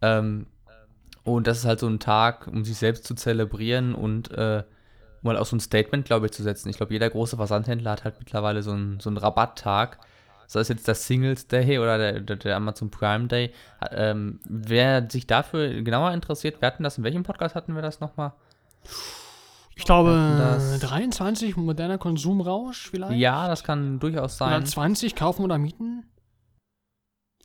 [0.00, 0.46] Ähm,
[1.24, 4.62] und das ist halt so ein Tag, um sich selbst zu zelebrieren und äh,
[5.22, 6.68] mal auch so ein Statement, glaube ich, zu setzen.
[6.68, 9.98] Ich glaube, jeder große Versandhändler hat halt mittlerweile so einen, so einen Rabatttag,
[10.46, 13.52] sei es jetzt das Singles Day oder der, der, der Amazon Prime Day,
[13.90, 18.00] ähm, wer sich dafür genauer interessiert, wir hatten das, in welchem Podcast hatten wir das
[18.00, 18.34] nochmal?
[19.76, 23.18] Ich glaube, Das- 23 moderner Konsumrausch vielleicht.
[23.18, 24.56] Ja, das kann durchaus sein.
[24.56, 26.04] Oder 20 kaufen oder mieten.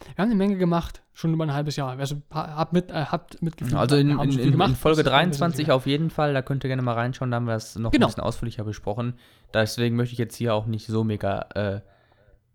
[0.05, 1.97] Wir haben eine Menge gemacht, schon über ein halbes Jahr.
[1.99, 3.75] Also ha- habt mit, äh, habt mitgefühlt.
[3.77, 5.75] Also in, in, in, gemacht, in Folge das ist ein bisschen 23 egal.
[5.75, 8.05] auf jeden Fall, da könnt ihr gerne mal reinschauen, da haben wir es noch Genau.
[8.05, 9.15] ein bisschen ausführlicher besprochen.
[9.53, 11.81] Deswegen möchte ich jetzt hier auch nicht so mega äh,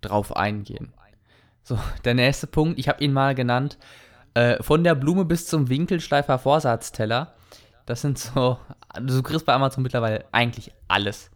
[0.00, 0.94] drauf eingehen.
[1.62, 3.78] So, der nächste Punkt, ich habe ihn mal genannt,
[4.34, 7.34] äh, von der Blume bis zum Winkelschleifer Vorsatzteller.
[7.86, 8.58] Das sind so,
[9.00, 11.30] du kriegst bei Amazon mittlerweile eigentlich alles.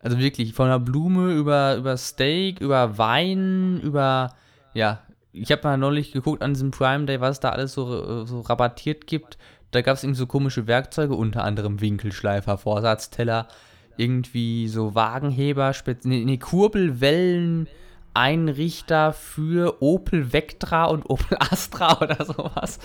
[0.00, 4.34] Also wirklich, von der Blume über, über Steak, über Wein, über,
[4.72, 5.02] ja,
[5.32, 8.40] ich habe mal neulich geguckt an diesem Prime Day, was es da alles so, so
[8.40, 9.38] rabattiert gibt.
[9.70, 13.48] Da gab es irgendwie so komische Werkzeuge, unter anderem Winkelschleifer, Vorsatzteller,
[13.96, 17.68] irgendwie so Wagenheber, Spez nee, nee, Kurbelwellen,
[18.14, 22.78] Einrichter für Opel Vectra und Opel Astra oder sowas.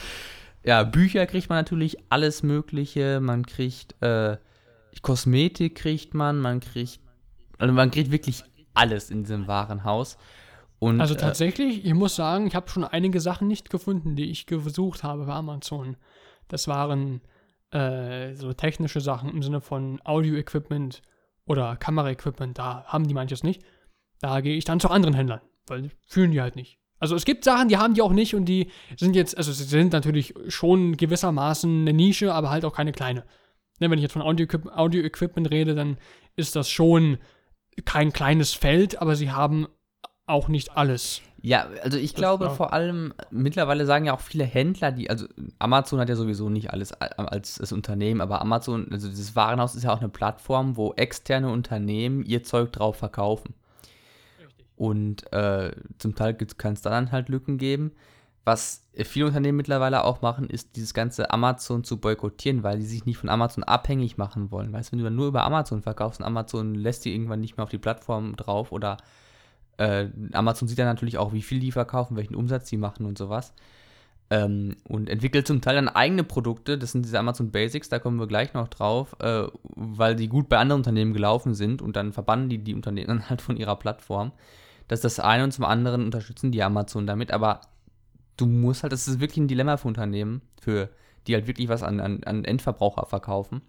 [0.64, 3.20] Ja, Bücher kriegt man natürlich, alles Mögliche.
[3.20, 4.38] Man kriegt äh,
[5.01, 6.99] Kosmetik kriegt man, man kriegt,
[7.57, 8.43] also man kriegt wirklich
[8.74, 10.18] alles in diesem Warenhaus.
[10.80, 14.30] Und, Also äh, tatsächlich, ich muss sagen, ich habe schon einige Sachen nicht gefunden, die
[14.30, 15.97] ich gesucht habe bei Amazon.
[16.47, 17.22] Das waren
[17.72, 21.01] äh, so technische Sachen im Sinne von Audio-Equipment
[21.45, 22.57] oder Kamera-Equipment.
[22.57, 23.64] Da haben die manches nicht.
[24.20, 26.80] Da gehe ich dann zu anderen Händlern, weil die fühlen die halt nicht.
[27.04, 29.66] Also es gibt Sachen, die haben die auch nicht und die sind jetzt, also sie
[29.66, 33.26] sind natürlich schon gewissermaßen eine Nische, aber halt auch keine kleine.
[33.82, 35.97] Ne, wenn ich jetzt von Audio-Equip- Audio-Equipment rede, dann
[36.38, 37.18] ist das schon
[37.84, 39.68] kein kleines Feld, aber sie haben
[40.28, 41.22] auch nicht alles.
[41.41, 45.26] Ja, also ich glaube war- vor allem, mittlerweile sagen ja auch viele Händler, die, also
[45.60, 49.84] Amazon hat ja sowieso nicht alles als das Unternehmen, aber Amazon, also dieses Warenhaus ist
[49.84, 53.56] ja auch eine Plattform, wo externe Unternehmen ihr Zeug drauf verkaufen.
[54.76, 57.91] Und äh, zum Teil kann es da dann halt Lücken geben.
[58.45, 63.05] Was viele Unternehmen mittlerweile auch machen, ist dieses ganze Amazon zu boykottieren, weil die sich
[63.05, 64.74] nicht von Amazon abhängig machen wollen.
[64.74, 67.55] Weißt du, wenn du dann nur über Amazon verkaufst und Amazon lässt die irgendwann nicht
[67.55, 68.97] mehr auf die Plattform drauf oder
[69.78, 73.17] äh, Amazon sieht dann natürlich auch, wie viel die verkaufen, welchen Umsatz die machen und
[73.17, 73.53] sowas.
[74.30, 78.19] Ähm, und entwickelt zum Teil dann eigene Produkte, das sind diese Amazon Basics, da kommen
[78.19, 82.13] wir gleich noch drauf, äh, weil die gut bei anderen Unternehmen gelaufen sind und dann
[82.13, 84.32] verbannen die die Unternehmen dann halt von ihrer Plattform.
[84.88, 87.61] Das ist das eine und zum anderen unterstützen die Amazon damit, aber
[88.38, 90.89] du musst halt, das ist wirklich ein Dilemma für Unternehmen, für
[91.27, 93.61] die halt wirklich was an, an, an Endverbraucher verkaufen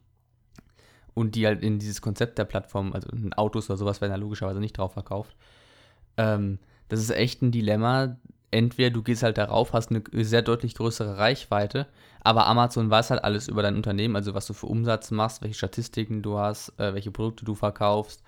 [1.14, 4.16] und die halt in dieses Konzept der Plattform, also in Autos oder sowas werden da
[4.16, 5.36] logischerweise nicht drauf verkauft.
[6.16, 6.58] Ähm,
[6.88, 8.16] das ist echt ein Dilemma.
[8.50, 11.86] Entweder du gehst halt darauf, hast eine sehr deutlich größere Reichweite,
[12.20, 15.56] aber Amazon weiß halt alles über dein Unternehmen, also was du für Umsatz machst, welche
[15.56, 18.22] Statistiken du hast, äh, welche Produkte du verkaufst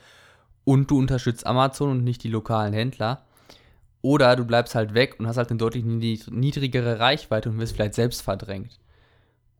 [0.66, 3.24] und du unterstützt Amazon und nicht die lokalen Händler.
[4.02, 7.74] Oder du bleibst halt weg und hast halt eine deutlich niedrig- niedrigere Reichweite und wirst
[7.74, 8.78] vielleicht selbst verdrängt.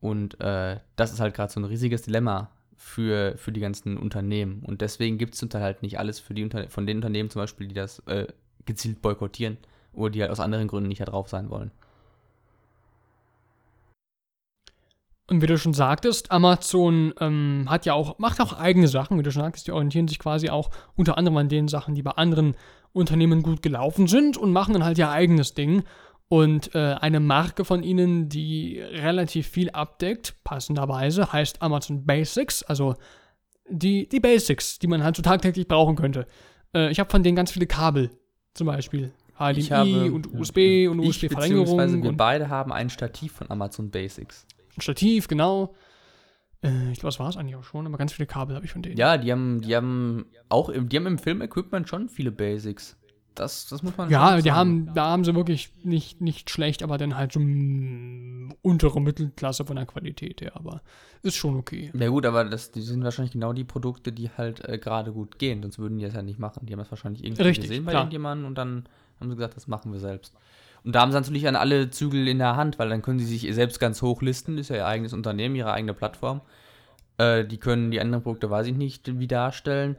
[0.01, 4.63] Und äh, das ist halt gerade so ein riesiges Dilemma für, für die ganzen Unternehmen.
[4.65, 7.31] Und deswegen gibt es zum Teil halt nicht alles für die Unter von den Unternehmen
[7.31, 8.27] zum Beispiel, die das äh,
[8.65, 9.59] gezielt boykottieren
[9.93, 11.71] oder die halt aus anderen Gründen nicht da drauf sein wollen.
[15.29, 19.25] Und wie du schon sagtest, Amazon ähm, hat ja auch, macht auch eigene Sachen, wie
[19.25, 22.13] du schon sagtest, die orientieren sich quasi auch unter anderem an den Sachen, die bei
[22.13, 22.55] anderen
[22.93, 25.83] Unternehmen gut gelaufen sind und machen dann halt ihr eigenes Ding.
[26.29, 32.95] Und äh, eine Marke von ihnen, die relativ viel abdeckt, passenderweise, heißt Amazon Basics, also
[33.69, 36.27] die, die Basics, die man halt so tagtäglich brauchen könnte.
[36.75, 38.11] Äh, ich habe von denen ganz viele Kabel,
[38.55, 39.13] zum Beispiel.
[39.39, 43.51] HDMI habe- und USB und Ich beziehungsweise USB-Verlängerung wir und beide haben ein Stativ von
[43.51, 44.47] Amazon Basics.
[44.79, 45.75] Ein Stativ, genau.
[46.63, 48.73] Äh, ich glaube, das war es eigentlich auch schon, aber ganz viele Kabel habe ich
[48.73, 48.97] von denen.
[48.97, 52.97] Ja, die haben, die haben auch im, die haben im Filmequipment schon viele Basics.
[53.35, 54.57] Das, das muss man Ja, die sagen.
[54.57, 57.39] haben, da haben sie wirklich nicht, nicht schlecht, aber dann halt so
[58.63, 60.81] untere Mittelklasse von der Qualität her, aber
[61.23, 61.91] ist schon okay.
[61.95, 65.39] Ja gut, aber das, die sind wahrscheinlich genau die Produkte, die halt äh, gerade gut
[65.39, 66.65] gehen, sonst würden die das ja nicht machen.
[66.65, 68.05] Die haben das wahrscheinlich irgendwie Richtig, gesehen bei klar.
[68.05, 68.89] irgendjemandem und dann
[69.21, 70.35] haben sie gesagt, das machen wir selbst.
[70.87, 73.27] Und da haben sie natürlich an alle Zügel in der Hand, weil dann können sie
[73.27, 76.43] sich selbst ganz hochlisten, ist ja ihr eigenes Unternehmen, ihre eigene Plattform.
[77.19, 79.97] Äh, die können die anderen Produkte, weiß ich nicht, wie darstellen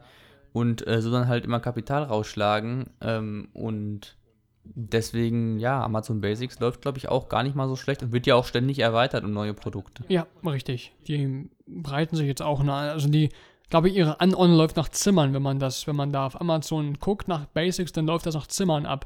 [0.53, 2.85] und äh, so dann halt immer Kapital rausschlagen.
[3.01, 4.15] Ähm, und
[4.63, 8.25] deswegen, ja, Amazon Basics läuft, glaube ich, auch gar nicht mal so schlecht und wird
[8.25, 10.05] ja auch ständig erweitert um neue Produkte.
[10.07, 10.93] Ja, richtig.
[11.05, 13.27] Die breiten sich jetzt auch nach, also die,
[13.69, 16.93] glaube ich, ihre Anon läuft nach Zimmern, wenn man das, wenn man da auf Amazon
[16.93, 19.05] guckt nach Basics, dann läuft das nach Zimmern ab.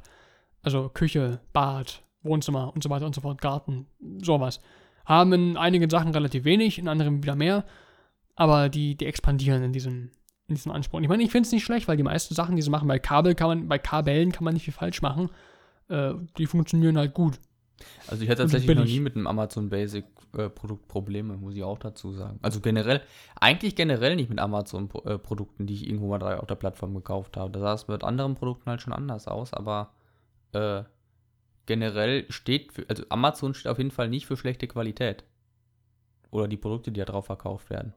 [0.63, 3.87] Also Küche, Bad, Wohnzimmer und so weiter und so fort, Garten,
[4.21, 4.61] sowas.
[5.05, 7.65] Haben in einigen Sachen relativ wenig, in anderen wieder mehr,
[8.35, 10.11] aber die, die expandieren in diesem,
[10.47, 10.97] in diesem Anspruch.
[10.97, 12.87] Und ich meine, ich finde es nicht schlecht, weil die meisten Sachen, die sie machen,
[12.87, 15.29] bei Kabel kann man, bei Kabellen kann man nicht viel falsch machen.
[15.89, 17.39] Äh, die funktionieren halt gut.
[18.07, 20.05] Also ich hatte tatsächlich noch nie mit einem Amazon Basic
[20.37, 22.39] äh, Produkt Probleme, muss ich auch dazu sagen.
[22.41, 23.01] Also generell,
[23.39, 27.37] eigentlich generell nicht mit Amazon äh, Produkten, die ich irgendwo mal auf der Plattform gekauft
[27.37, 27.51] habe.
[27.51, 29.91] Da sah es mit anderen Produkten halt schon anders aus, aber
[30.53, 30.83] äh,
[31.65, 35.23] generell steht, für, also Amazon steht auf jeden Fall nicht für schlechte Qualität.
[36.31, 37.93] Oder die Produkte, die da drauf verkauft werden.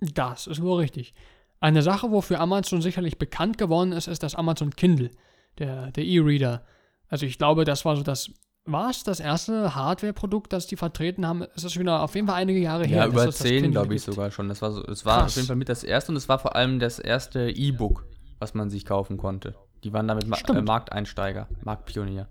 [0.00, 1.14] Das ist wohl richtig.
[1.60, 5.10] Eine Sache, wofür Amazon sicherlich bekannt geworden ist, ist das Amazon Kindle,
[5.58, 6.64] der E-Reader.
[7.08, 8.30] also ich glaube, das war so das
[8.64, 11.42] war es das erste Hardware-Produkt, das die vertreten haben?
[11.42, 12.98] Ist das wieder auf jeden Fall einige Jahre her?
[12.98, 14.48] Ja, über zehn, glaube ich sogar schon.
[14.48, 16.54] Das war, so, das war auf jeden Fall mit das erste und es war vor
[16.54, 18.06] allem das erste E-Book,
[18.38, 19.54] was man sich kaufen konnte.
[19.84, 22.28] Die waren damit Ma äh, Markteinsteiger, Marktpionier.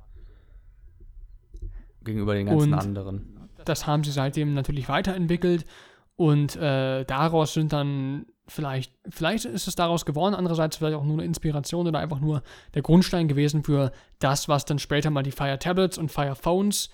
[2.03, 3.49] Gegenüber den ganzen und anderen.
[3.65, 5.65] Das haben sie seitdem natürlich weiterentwickelt
[6.15, 11.17] und äh, daraus sind dann vielleicht, vielleicht ist es daraus geworden, andererseits vielleicht auch nur
[11.17, 12.41] eine Inspiration oder einfach nur
[12.73, 16.89] der Grundstein gewesen für das, was dann später mal die Fire Tablets und Fire Phones,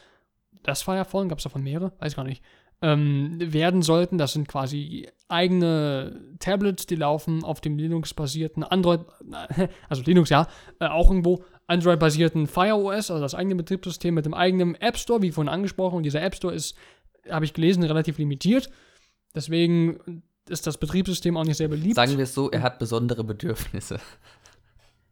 [0.63, 2.43] das Fire Phone, gab es davon mehrere, weiß gar nicht,
[2.81, 4.17] ähm, werden sollten.
[4.17, 9.01] Das sind quasi eigene Tablets, die laufen auf dem Linux-basierten Android,
[9.89, 10.47] also Linux ja,
[10.79, 15.21] äh, auch irgendwo Android-basierten Fire OS, also das eigene Betriebssystem mit dem eigenen App Store,
[15.21, 15.97] wie vorhin angesprochen.
[15.97, 16.75] Und dieser App Store ist,
[17.29, 18.69] habe ich gelesen, relativ limitiert.
[19.35, 21.95] Deswegen ist das Betriebssystem auch nicht sehr beliebt.
[21.95, 23.99] Sagen wir es so, er hat besondere Bedürfnisse.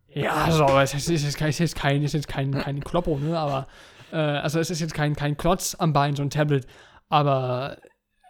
[0.07, 3.37] Ja, also, es ist, ist, ist jetzt kein, ist jetzt kein, kein Kloppo, ne?
[3.37, 3.67] Aber,
[4.13, 6.65] äh, also es ist jetzt kein, kein Klotz am Bein, so ein Tablet.
[7.09, 7.77] Aber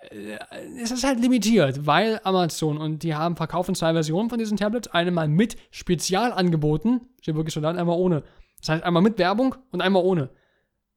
[0.09, 0.37] äh,
[0.81, 4.87] es ist halt limitiert, weil Amazon und die haben verkaufen zwei Versionen von diesen Tablets.
[4.89, 8.23] Einmal mit Spezialangeboten, steht wirklich so dann, einmal ohne.
[8.59, 10.29] Das heißt einmal mit Werbung und einmal ohne.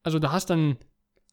[0.03, 0.77] Also du hast dann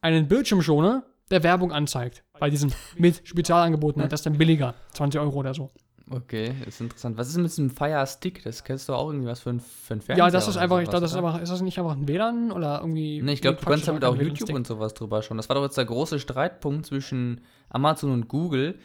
[0.01, 2.23] einen Bildschirmschoner, der Werbung anzeigt.
[2.39, 4.01] Bei diesen mit Spezialangeboten.
[4.09, 4.75] Das ist dann billiger.
[4.93, 5.71] 20 Euro oder so.
[6.09, 7.17] Okay, ist interessant.
[7.17, 8.41] Was ist mit diesem Fire Stick?
[8.43, 10.25] Das kennst du auch irgendwie was für ein, für ein Fernseher?
[10.25, 12.51] Ja, das ist einfach, ich glaube, das ist einfach, ist das nicht einfach ein WLAN
[12.51, 13.21] oder irgendwie.
[13.21, 15.35] Nee, ich glaube, du kannst damit auch YouTube und sowas drüber schauen.
[15.35, 18.79] Das war doch jetzt der große Streitpunkt zwischen Amazon und Google,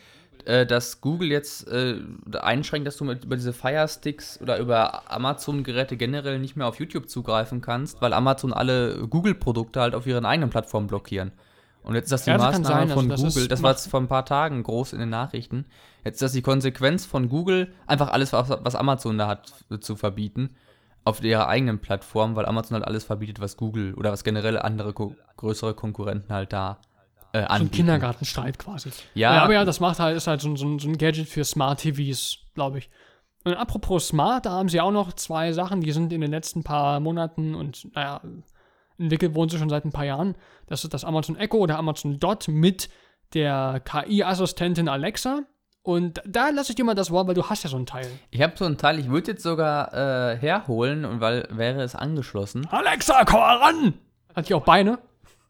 [0.47, 2.01] äh, dass Google jetzt äh,
[2.41, 6.81] einschränkt, dass du mit, über diese Fire Sticks oder über Amazon-Geräte generell nicht mehr auf
[6.81, 11.31] YouTube zugreifen kannst, weil Amazon alle Google-Produkte halt auf ihren eigenen Plattformen blockieren.
[11.85, 13.89] Und jetzt ist das die ja, das Maßnahme sein, von also Google, das war jetzt
[13.89, 15.67] vor ein paar Tagen groß in den Nachrichten.
[16.05, 20.57] Jetzt ist das die Konsequenz von Google, einfach alles, was Amazon da hat, zu verbieten
[21.05, 24.93] auf ihrer eigenen Plattform, weil Amazon halt alles verbietet, was Google oder was generell andere
[24.93, 26.79] ko größere Konkurrenten halt da
[27.33, 27.59] äh, anbieten.
[27.59, 28.91] So ein Kindergartenstreit quasi.
[29.15, 29.35] Ja.
[29.35, 29.43] ja.
[29.43, 32.39] Aber ja, das macht halt, ist halt so, so, so ein Gadget für Smart TVs,
[32.55, 32.91] glaube ich.
[33.45, 36.63] Und apropos Smart, da haben sie auch noch zwei Sachen, die sind in den letzten
[36.63, 38.21] paar Monaten und naja,
[38.99, 40.37] entwickelt wurden sie schon seit ein paar Jahren.
[40.67, 42.89] Das ist das Amazon Echo oder Amazon Dot mit
[43.35, 45.43] der KI-Assistentin Alexa.
[45.83, 48.07] Und da lasse ich dir mal das Wort, weil du hast ja so ein Teil.
[48.31, 51.95] Ich habe so ein Teil, ich würde jetzt sogar äh, herholen, und weil wäre es
[51.95, 52.67] angeschlossen.
[52.71, 53.95] Alexa, komm mal ran!
[54.35, 54.99] Hat die auch Beine?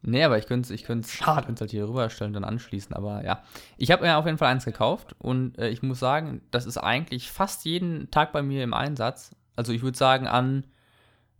[0.01, 2.93] Nee, aber ich könnte es ich halt hier rüberstellen und dann anschließen.
[2.93, 3.43] Aber ja,
[3.77, 6.77] ich habe mir auf jeden Fall eins gekauft und äh, ich muss sagen, das ist
[6.77, 9.31] eigentlich fast jeden Tag bei mir im Einsatz.
[9.55, 10.65] Also ich würde sagen, an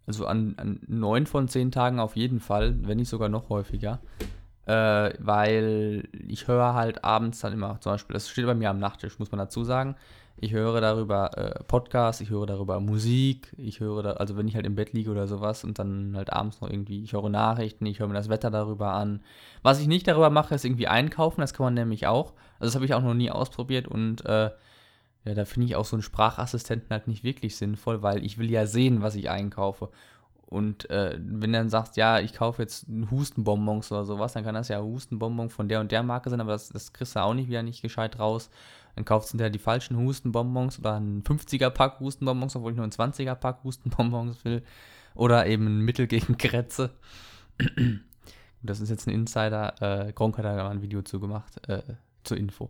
[0.05, 3.99] also an, an neun von zehn Tagen auf jeden Fall, wenn nicht sogar noch häufiger.
[4.65, 8.79] Äh, weil ich höre halt abends dann immer, zum Beispiel, das steht bei mir am
[8.79, 9.95] Nachttisch, muss man dazu sagen.
[10.37, 14.55] Ich höre darüber äh, Podcasts, ich höre darüber Musik, ich höre da, also wenn ich
[14.55, 17.85] halt im Bett liege oder sowas und dann halt abends noch irgendwie, ich höre Nachrichten,
[17.85, 19.21] ich höre mir das Wetter darüber an.
[19.61, 22.33] Was ich nicht darüber mache, ist irgendwie einkaufen, das kann man nämlich auch.
[22.59, 24.49] Also das habe ich auch noch nie ausprobiert und äh,
[25.25, 28.51] ja, da finde ich auch so einen Sprachassistenten halt nicht wirklich sinnvoll, weil ich will
[28.51, 29.89] ja sehen, was ich einkaufe.
[30.53, 34.53] Und äh, wenn du dann sagst, ja, ich kaufe jetzt Hustenbonbons oder sowas, dann kann
[34.53, 37.33] das ja Hustenbonbon von der und der Marke sein, aber das, das kriegst du auch
[37.33, 38.51] nicht wieder nicht gescheit raus.
[38.95, 42.91] Dann kaufst du hinterher die falschen Hustenbonbons oder ein 50er-Pack Hustenbonbons, obwohl ich nur ein
[42.91, 44.61] 20er-Pack Hustenbonbons will.
[45.15, 46.91] Oder eben ein Mittel gegen Krätze.
[48.61, 50.07] das ist jetzt ein Insider.
[50.07, 51.81] Äh, Gronk hat da mal ein Video zu gemacht, äh,
[52.23, 52.69] zur Info.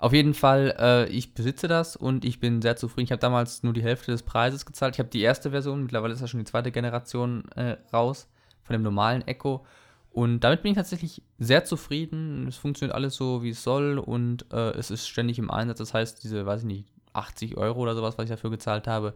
[0.00, 3.04] Auf jeden Fall, äh, ich besitze das und ich bin sehr zufrieden.
[3.04, 4.94] Ich habe damals nur die Hälfte des Preises gezahlt.
[4.94, 8.26] Ich habe die erste Version, mittlerweile ist ja schon die zweite Generation äh, raus
[8.62, 9.66] von dem normalen Echo.
[10.10, 12.48] Und damit bin ich tatsächlich sehr zufrieden.
[12.48, 15.76] Es funktioniert alles so, wie es soll und äh, es ist ständig im Einsatz.
[15.76, 19.12] Das heißt, diese, weiß ich nicht, 80 Euro oder sowas, was ich dafür gezahlt habe,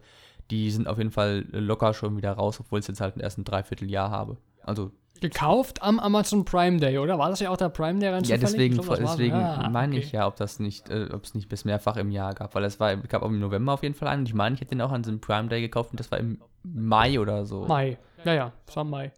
[0.51, 3.37] die sind auf jeden Fall locker schon wieder raus, obwohl ich es jetzt halt erst
[3.37, 4.37] ein Dreivierteljahr habe.
[4.61, 4.91] Also
[5.21, 7.17] gekauft am Amazon Prime Day, oder?
[7.17, 10.03] War das ja auch der Prime Day rein Ja, deswegen, glaub, deswegen ah, meine okay.
[10.03, 12.63] ich ja, ob das nicht, äh, ob es nicht bis mehrfach im Jahr gab, weil
[12.65, 14.25] es war, gab auch im November auf jeden Fall einen.
[14.25, 16.41] Ich meine, ich hätte den auch an diesem Prime Day gekauft und das war im
[16.63, 17.65] Mai oder so.
[17.65, 19.13] Mai, ja, ja, das war Mai.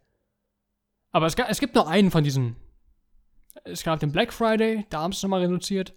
[1.12, 2.56] Aber es, es gibt nur einen von diesen.
[3.64, 5.96] Es gab den Black Friday, da haben sie es nochmal reduziert.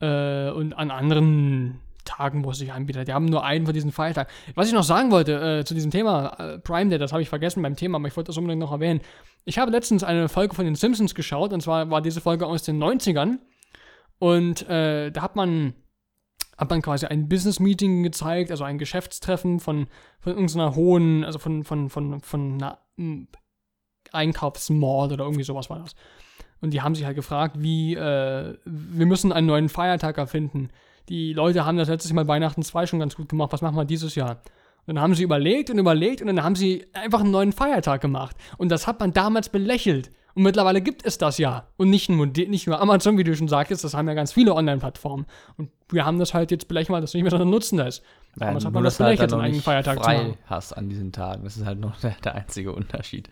[0.00, 3.08] Äh, und an anderen Tagen, wo es sich anbietet.
[3.08, 4.30] Die haben nur einen von diesen Feiertagen.
[4.54, 7.28] Was ich noch sagen wollte äh, zu diesem Thema äh, Prime Day, das habe ich
[7.28, 9.00] vergessen beim Thema, aber ich wollte das unbedingt noch erwähnen.
[9.44, 12.62] Ich habe letztens eine Folge von den Simpsons geschaut, und zwar war diese Folge aus
[12.62, 13.38] den 90ern.
[14.18, 15.74] Und äh, da hat man,
[16.56, 19.88] hat man quasi ein Business-Meeting gezeigt, also ein Geschäftstreffen von,
[20.20, 23.28] von irgendeiner hohen, also von, von, von, von einer hm,
[24.12, 25.94] Einkaufsmall oder irgendwie sowas war das.
[26.60, 30.70] Und die haben sich halt gefragt, wie, äh, wir müssen einen neuen Feiertag erfinden.
[31.08, 33.52] Die Leute haben das letztes Mal Weihnachten 2 schon ganz gut gemacht.
[33.52, 34.40] Was machen wir dieses Jahr?
[34.86, 38.00] Und dann haben sie überlegt und überlegt und dann haben sie einfach einen neuen Feiertag
[38.00, 38.36] gemacht.
[38.56, 40.10] Und das hat man damals belächelt.
[40.34, 41.66] Und mittlerweile gibt es das ja.
[41.78, 44.54] Und nicht nur, nicht nur Amazon, wie du schon sagtest, das haben ja ganz viele
[44.54, 45.24] Online-Plattformen.
[45.56, 48.02] Und wir haben das halt jetzt belächelt, weil das nicht mehr so ein Nutzen ist.
[48.34, 50.38] Nein, Damals hat man das belächelt, halt einen eigenen Feiertag frei zu machen.
[50.44, 51.44] hast an diesen Tagen.
[51.44, 53.30] Das ist halt noch der, der einzige Unterschied.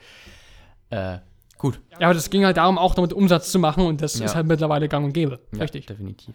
[0.89, 1.19] Äh,
[1.59, 1.79] gut.
[2.01, 4.25] Ja, aber das ging halt darum, auch damit Umsatz zu machen und das ja.
[4.25, 5.41] ist halt mittlerweile gang und gäbe.
[5.53, 5.87] Ja, Richtig.
[5.87, 6.35] definitiv.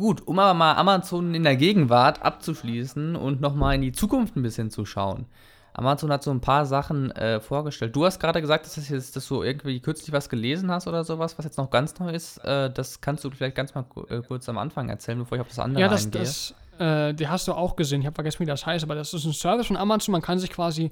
[0.00, 4.42] Gut, um aber mal Amazon in der Gegenwart abzuschließen und nochmal in die Zukunft ein
[4.42, 5.26] bisschen zu schauen.
[5.74, 7.94] Amazon hat so ein paar Sachen äh, vorgestellt.
[7.94, 11.04] Du hast gerade gesagt, dass, das jetzt, dass du irgendwie kürzlich was gelesen hast oder
[11.04, 12.38] sowas, was jetzt noch ganz neu ist.
[12.38, 15.48] Äh, das kannst du vielleicht ganz mal äh, kurz am Anfang erzählen, bevor ich auf
[15.48, 16.22] das andere ja, das, eingehe.
[16.22, 18.00] Das, äh, die hast du auch gesehen.
[18.00, 20.12] Ich habe vergessen, wie das heißt, aber das ist ein Service von Amazon.
[20.12, 20.90] Man kann sich quasi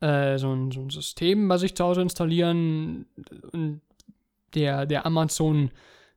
[0.00, 3.06] äh, so, ein, so, ein, System bei sich zu Hause installieren
[3.52, 3.80] und
[4.54, 5.70] der, der Amazon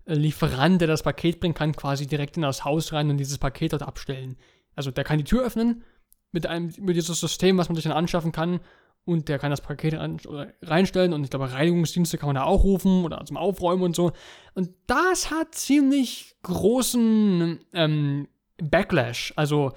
[0.05, 3.73] Lieferant, der das Paket bringt, kann quasi direkt in das Haus rein und dieses Paket
[3.73, 4.37] dort abstellen.
[4.75, 5.83] Also der kann die Tür öffnen
[6.31, 8.59] mit einem mit dieses System, was man sich dann anschaffen kann
[9.05, 10.17] und der kann das Paket rein,
[10.61, 14.11] reinstellen und ich glaube Reinigungsdienste kann man da auch rufen oder zum Aufräumen und so.
[14.55, 18.27] Und das hat ziemlich großen ähm,
[18.57, 19.73] Backlash, also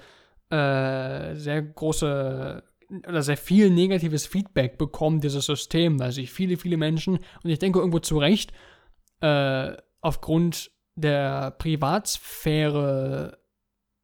[0.49, 2.63] äh, sehr große
[3.05, 7.59] oder sehr viel negatives Feedback bekommen, dieses System, weil sich viele, viele Menschen, und ich
[7.59, 8.53] denke irgendwo zu Recht,
[9.19, 9.73] äh,
[10.07, 13.37] aufgrund der Privatsphäre,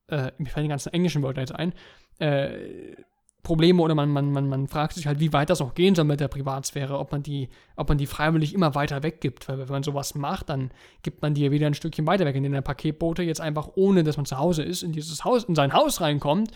[0.07, 1.73] äh, mir fallen die ganzen englischen Wörter jetzt ein,
[2.19, 2.95] äh,
[3.41, 6.05] Probleme oder man, man, man, man fragt sich halt, wie weit das auch gehen soll
[6.05, 9.49] mit der Privatsphäre, ob man die, ob man die freiwillig immer weiter weggibt.
[9.49, 12.37] Weil wenn man sowas macht, dann gibt man die ja wieder ein Stückchen weiter weg,
[12.37, 15.55] indem der Paketbote jetzt einfach, ohne dass man zu Hause ist, in dieses Haus, in
[15.55, 16.51] sein Haus reinkommt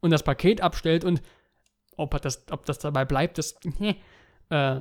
[0.00, 1.22] und das Paket abstellt und
[1.96, 3.56] ob das, ob das dabei bleibt, das,
[4.50, 4.80] äh,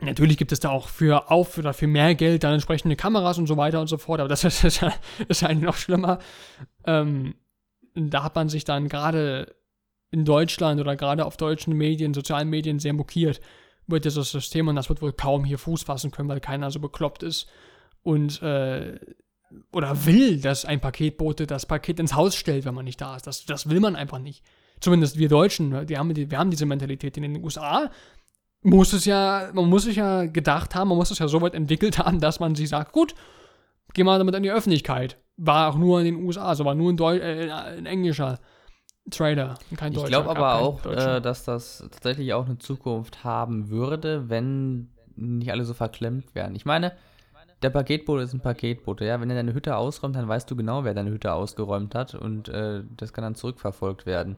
[0.00, 3.46] Natürlich gibt es da auch für auf oder für mehr Geld dann entsprechende Kameras und
[3.46, 4.84] so weiter und so fort, aber das ist, ist,
[5.28, 6.18] ist eigentlich noch schlimmer.
[6.86, 7.34] Ähm,
[7.94, 9.54] da hat man sich dann gerade
[10.10, 13.40] in Deutschland oder gerade auf deutschen Medien, sozialen Medien sehr mokiert
[13.86, 16.80] über dieses System und das wird wohl kaum hier Fuß fassen können, weil keiner so
[16.80, 17.48] bekloppt ist
[18.02, 18.98] und äh,
[19.72, 23.26] oder will, dass ein Paketbote das Paket ins Haus stellt, wenn man nicht da ist.
[23.26, 24.42] Das, das will man einfach nicht.
[24.80, 27.90] Zumindest wir Deutschen, die haben, die, wir haben diese Mentalität in den USA
[28.62, 31.54] muss es ja, man muss sich ja gedacht haben, man muss es ja so weit
[31.54, 33.14] entwickelt haben, dass man sich sagt, gut,
[33.94, 35.18] geh mal damit an die Öffentlichkeit.
[35.36, 38.38] War auch nur in den USA, also war nur ein, Deu äh, ein englischer
[39.10, 40.06] Trader, kein Deutscher.
[40.06, 45.50] Ich glaube aber auch, äh, dass das tatsächlich auch eine Zukunft haben würde, wenn nicht
[45.50, 46.54] alle so verklemmt werden.
[46.54, 46.92] Ich meine,
[47.62, 49.20] der Paketbote ist ein Paketbote, ja.
[49.20, 52.48] Wenn er deine Hütte ausräumt, dann weißt du genau, wer deine Hütte ausgeräumt hat und
[52.48, 54.36] äh, das kann dann zurückverfolgt werden.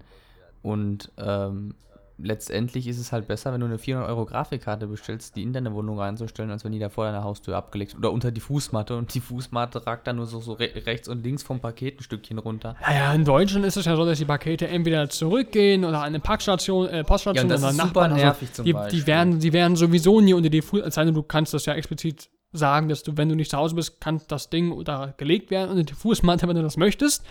[0.62, 1.74] Und ähm,
[2.18, 5.74] letztendlich ist es halt besser, wenn du eine 400 Euro Grafikkarte bestellst, die in deine
[5.74, 9.14] Wohnung reinzustellen, als wenn die da vor deiner Haustür abgelegt oder unter die Fußmatte und
[9.14, 12.38] die Fußmatte ragt dann nur so, so re rechts und links vom Paket ein Stückchen
[12.38, 12.76] runter.
[12.80, 16.20] Naja, in Deutschland ist es ja so, dass die Pakete entweder zurückgehen oder an eine
[16.20, 18.10] Packstation, äh, Poststation ja, oder ist Nachbarn.
[18.10, 19.00] Super nervig also, zum die, Beispiel.
[19.00, 22.88] Die werden, die werden sowieso nie unter die Fußmatte, du kannst das ja explizit sagen,
[22.88, 25.82] dass du, wenn du nicht zu Hause bist, kann das Ding da gelegt werden unter
[25.82, 27.24] die Fußmatte, wenn du das möchtest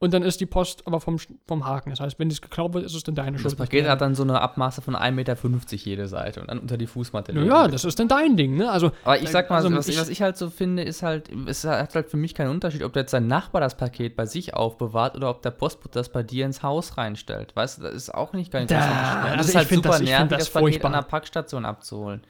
[0.00, 1.90] und dann ist die Post aber vom, vom Haken.
[1.90, 3.52] Das heißt, wenn es geklaut wird, ist es dann deine Schuld.
[3.52, 5.36] Das Paket hat dann so eine Abmaße von 1,50 Meter
[5.76, 7.32] jede Seite und dann unter die Fußmatte.
[7.32, 8.70] Ja, das ist dann dein Ding, ne?
[8.70, 11.30] Also, aber ich sag mal, also, was, ich, was ich halt so finde, ist halt,
[11.46, 14.54] es hat halt für mich keinen Unterschied, ob jetzt dein Nachbar das Paket bei sich
[14.54, 17.56] aufbewahrt oder ob der Postbote das bei dir ins Haus reinstellt.
[17.56, 20.28] Weißt du, das ist auch nicht ganz da, also Das ist halt super das, nervig,
[20.28, 22.22] das, das Paket an der Packstation abzuholen.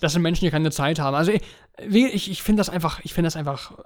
[0.00, 1.14] Das sind Menschen, die keine Zeit haben.
[1.14, 1.42] Also ich,
[1.88, 3.82] ich, ich finde das einfach, ich finde das einfach äh,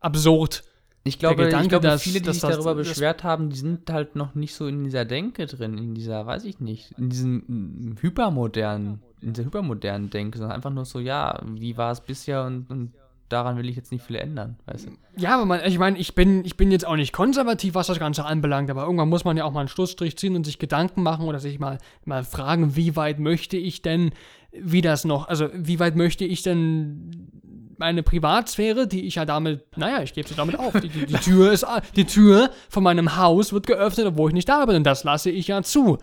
[0.00, 0.64] absurd
[1.04, 4.16] ich glaube, Gedanke, ich glaube dass, viele, die sich darüber beschwert haben, die sind halt
[4.16, 9.02] noch nicht so in dieser Denke drin, in dieser, weiß ich nicht, in diesem hypermodernen,
[9.20, 12.92] in dieser hypermodernen Denke, sondern einfach nur so, ja, wie war es bisher und, und
[13.28, 14.90] daran will ich jetzt nicht viel ändern, weißt du?
[15.16, 17.98] Ja, aber man, ich meine, ich bin, ich bin jetzt auch nicht konservativ, was das
[17.98, 21.02] Ganze anbelangt, aber irgendwann muss man ja auch mal einen Schlussstrich ziehen und sich Gedanken
[21.02, 24.12] machen oder sich mal, mal fragen, wie weit möchte ich denn,
[24.52, 27.30] wie das noch, also wie weit möchte ich denn
[27.78, 30.72] meine Privatsphäre, die ich ja damit, naja, ich gebe sie damit auf.
[30.80, 31.66] Die, die, die, Tür ist,
[31.96, 34.76] die Tür von meinem Haus wird geöffnet, obwohl ich nicht da bin.
[34.76, 35.98] Und das lasse ich ja zu.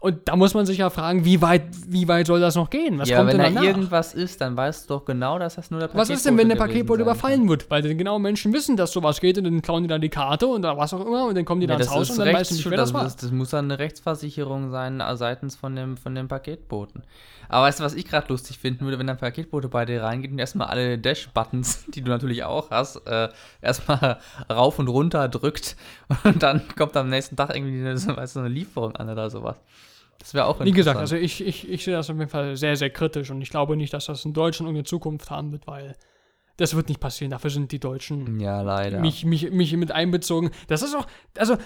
[0.00, 2.98] Und da muss man sich ja fragen, wie weit, wie weit soll das noch gehen?
[2.98, 5.72] Was ja, kommt wenn denn da irgendwas ist, dann weißt du doch genau, dass das
[5.72, 7.68] nur der Was ist denn, wenn der Paketbote überfallen wird?
[7.68, 10.46] Weil dann genau Menschen wissen, dass sowas geht und dann klauen die dann die Karte
[10.46, 12.32] und da was auch immer und dann kommen die Ja, ins das Haus und dann
[12.32, 13.04] weißt du nicht, wer das, das war.
[13.04, 17.02] das, das muss dann eine Rechtsversicherung sein äh, seitens von dem, von dem Paketboten.
[17.48, 20.30] Aber weißt du, was ich gerade lustig finden würde, wenn der Paketbote bei dir reingeht
[20.30, 23.28] und erstmal alle Dash-Buttons, die du natürlich auch hast, äh,
[23.62, 24.18] erstmal
[24.50, 25.76] rauf und runter drückt
[26.24, 29.30] und dann kommt am nächsten Tag irgendwie eine, so, weißt du, eine Lieferung an oder
[29.30, 29.56] sowas.
[30.18, 30.98] Das wäre auch Wie gesagt, interessant.
[30.98, 33.76] also ich, ich, ich sehe das auf jeden Fall sehr, sehr kritisch und ich glaube
[33.76, 35.94] nicht, dass das in Deutschland irgendeine Zukunft haben wird, weil
[36.58, 37.30] das wird nicht passieren.
[37.30, 38.98] Dafür sind die Deutschen ja, leider.
[38.98, 40.50] mich, mich, mich mit einbezogen.
[40.66, 41.06] Das ist auch,
[41.38, 41.56] also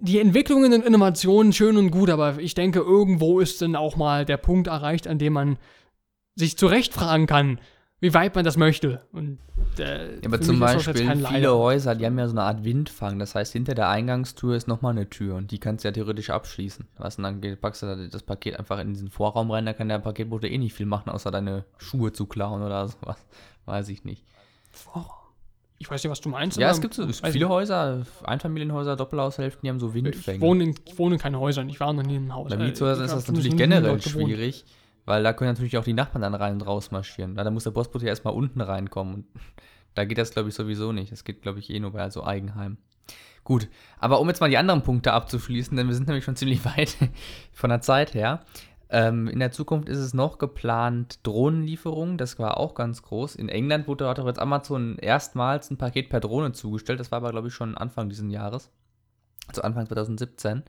[0.00, 4.24] die Entwicklungen und Innovationen schön und gut, aber ich denke, irgendwo ist dann auch mal
[4.24, 5.58] der Punkt erreicht, an dem man
[6.34, 7.58] sich zurecht fragen kann,
[7.98, 9.00] wie weit man das möchte.
[9.12, 9.38] Und,
[9.78, 10.92] äh, Ja, aber zum Beispiel
[11.24, 11.54] viele.
[11.56, 13.18] Häuser, die haben ja so eine Art Windfang.
[13.18, 16.28] Das heißt, hinter der Eingangstür ist nochmal eine Tür und die kannst du ja theoretisch
[16.28, 16.86] abschließen.
[16.98, 19.72] Du, und dann geht- packst du da das Paket einfach in diesen Vorraum rein, da
[19.72, 23.16] kann der Paketbote eh nicht viel machen, außer deine Schuhe zu klauen oder sowas.
[23.64, 24.22] Weiß ich nicht.
[25.78, 26.56] Ich weiß nicht, was du meinst.
[26.58, 30.40] Ja, es gibt so es gibt viele Häuser, Einfamilienhäuser, Doppelhaushälften, die haben so Ich Windfänge.
[30.40, 32.48] wohne, in, ich wohne in keinen Häusern, ich war noch nie in einem Haus.
[32.50, 34.64] Bei Äh, Mietshäusern ich ist das natürlich generell schwierig,
[35.04, 37.34] weil da können natürlich auch die Nachbarn dann rein und raus marschieren.
[37.34, 39.14] Na, Da muss der Postbote ja erstmal unten reinkommen.
[39.14, 39.26] Und
[39.94, 41.12] da geht das, glaube ich, sowieso nicht.
[41.12, 42.78] Das geht, glaube ich, eh nur bei so Eigenheim.
[43.44, 43.68] Gut,
[44.00, 46.96] aber um jetzt mal die anderen Punkte abzuschließen, denn wir sind nämlich schon ziemlich weit
[47.52, 48.40] von der Zeit her.
[48.88, 53.34] Ähm, in der Zukunft ist es noch geplant Drohnenlieferungen, das war auch ganz groß.
[53.34, 57.18] In England wurde hat auch jetzt Amazon erstmals ein Paket per Drohne zugestellt, das war
[57.18, 58.70] aber, glaube ich, schon Anfang dieses Jahres,
[59.48, 60.62] also Anfang 2017.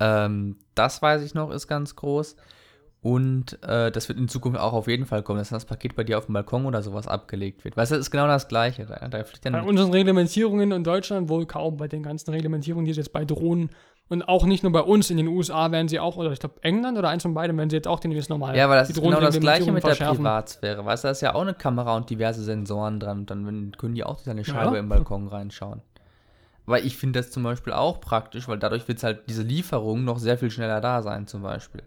[0.00, 2.36] Ähm, das weiß ich noch, ist ganz groß.
[3.00, 6.04] Und äh, das wird in Zukunft auch auf jeden Fall kommen, dass das Paket bei
[6.04, 7.76] dir auf dem Balkon oder sowas abgelegt wird.
[7.76, 8.86] Weißt du, das ist genau das Gleiche.
[8.86, 12.86] Da, da fliegt dann Bei unseren Reglementierungen in Deutschland wohl kaum, bei den ganzen Reglementierungen,
[12.86, 13.68] die es jetzt bei Drohnen
[14.08, 16.56] und auch nicht nur bei uns, in den USA werden sie auch, oder ich glaube
[16.62, 19.00] England oder eins von beiden, werden sie jetzt auch demnächst nochmal Ja, aber das ist
[19.00, 19.94] genau das gleiche mit der.
[19.94, 20.84] Privatsphäre.
[20.84, 23.20] Weißt du, da ist ja auch eine Kamera und diverse Sensoren dran.
[23.20, 24.80] Und dann können die auch durch deine Scheibe Ja.
[24.80, 25.80] im Balkon reinschauen.
[26.66, 30.18] Weil ich finde das zum Beispiel auch praktisch, weil dadurch wird halt diese Lieferung noch
[30.18, 31.82] sehr viel schneller da sein, zum Beispiel.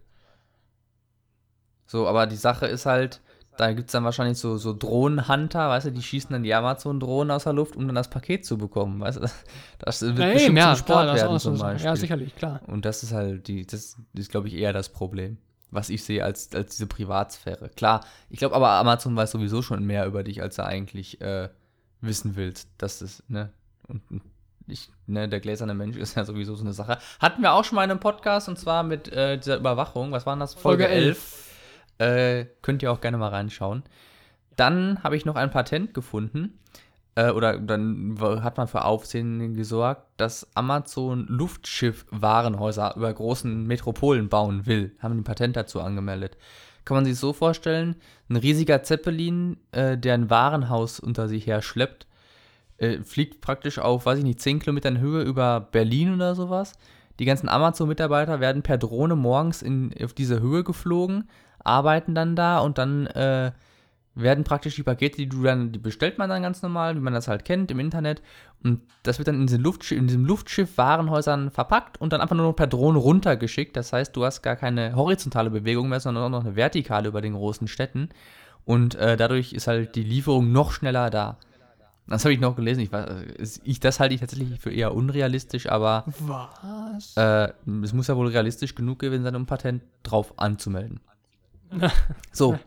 [1.85, 3.21] So, aber die Sache ist halt,
[3.57, 7.31] da gibt es dann wahrscheinlich so, so Drohnenhunter, weißt du, die schießen dann die Amazon-Drohnen
[7.31, 9.21] aus der Luft, um dann das Paket zu bekommen, weißt du.
[9.21, 9.35] Das,
[9.79, 11.57] das wird Ja, bestimmt ja, zum klar, Sport das ist werden zum.
[11.57, 11.85] Beispiel.
[11.85, 12.61] Ja, sicherlich, klar.
[12.67, 15.37] Und das ist halt die, das ist, glaube ich, eher das Problem,
[15.71, 17.69] was ich sehe als, als diese Privatsphäre.
[17.69, 21.49] Klar, ich glaube aber, Amazon weiß sowieso schon mehr über dich, als er eigentlich äh,
[22.01, 22.69] wissen willst.
[22.77, 23.51] Das ist, ne?
[23.87, 24.01] Und
[24.67, 26.99] ich, ne, der gläserne Mensch ist ja sowieso so eine Sache.
[27.19, 30.11] Hatten wir auch schon mal in einem Podcast und zwar mit äh, dieser Überwachung.
[30.11, 30.53] Was waren das?
[30.53, 31.46] Folge Folge 11.
[31.97, 33.83] Äh, könnt ihr auch gerne mal reinschauen.
[34.55, 36.59] Dann habe ich noch ein Patent gefunden.
[37.15, 44.67] Äh, oder dann hat man für Aufsehen gesorgt, dass Amazon Luftschiff-Warenhäuser über großen Metropolen bauen
[44.67, 44.95] will.
[44.99, 46.37] Haben ein Patent dazu angemeldet.
[46.85, 47.95] Kann man sich so vorstellen,
[48.29, 52.07] ein riesiger Zeppelin, äh, der ein Warenhaus unter sich her schleppt,
[52.77, 56.73] äh, fliegt praktisch auf, weiß ich nicht, 10 Kilometern Höhe über Berlin oder sowas.
[57.19, 61.27] Die ganzen Amazon-Mitarbeiter werden per Drohne morgens in, auf diese Höhe geflogen,
[61.67, 63.51] arbeiten dann da und dann äh,
[64.15, 67.13] werden praktisch die Pakete, die du dann, die bestellt man dann ganz normal, wie man
[67.13, 68.21] das halt kennt im Internet.
[68.63, 72.35] Und das wird dann in, diesen Luftschiff, in diesem Luftschiff Warenhäusern verpackt und dann einfach
[72.35, 73.77] nur noch per Drohne runtergeschickt.
[73.77, 77.21] Das heißt, du hast gar keine horizontale Bewegung mehr, sondern auch noch eine vertikale über
[77.21, 78.09] den großen Städten.
[78.65, 81.37] Und äh, dadurch ist halt die Lieferung noch schneller da.
[82.07, 82.79] Das habe ich noch gelesen.
[82.81, 87.15] Ich, weiß, ich, das halte ich tatsächlich für eher unrealistisch, aber Was?
[87.17, 87.51] äh,
[87.83, 91.01] es muss ja wohl realistisch genug gewesen sein, um ein Patent drauf anzumelden.
[92.31, 92.57] So,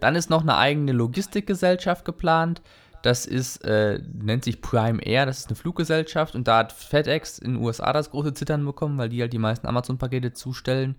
[0.00, 2.62] dann ist noch eine eigene Logistikgesellschaft geplant.
[3.02, 7.38] Das ist, äh, nennt sich Prime Air, das ist eine Fluggesellschaft und da hat FedEx
[7.38, 10.96] in den USA das große Zittern bekommen, weil die halt die meisten Amazon-Pakete zustellen.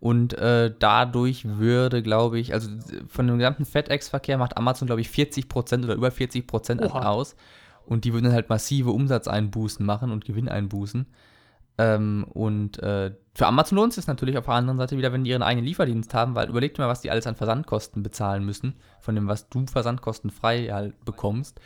[0.00, 2.68] Und äh, dadurch würde, glaube ich, also
[3.08, 7.08] von dem gesamten FedEx-Verkehr macht Amazon, glaube ich, 40% oder über 40% Oha.
[7.08, 7.36] aus.
[7.86, 11.06] Und die würden halt massive Umsatzeinbußen machen und Gewinneinbußen.
[11.78, 15.24] Ähm, und äh, für Amazon lohnt es sich natürlich auf der anderen Seite wieder, wenn
[15.24, 18.44] die ihren eigenen Lieferdienst haben, weil überleg dir mal, was die alles an Versandkosten bezahlen
[18.44, 21.60] müssen, von dem, was du versandkostenfrei halt bekommst.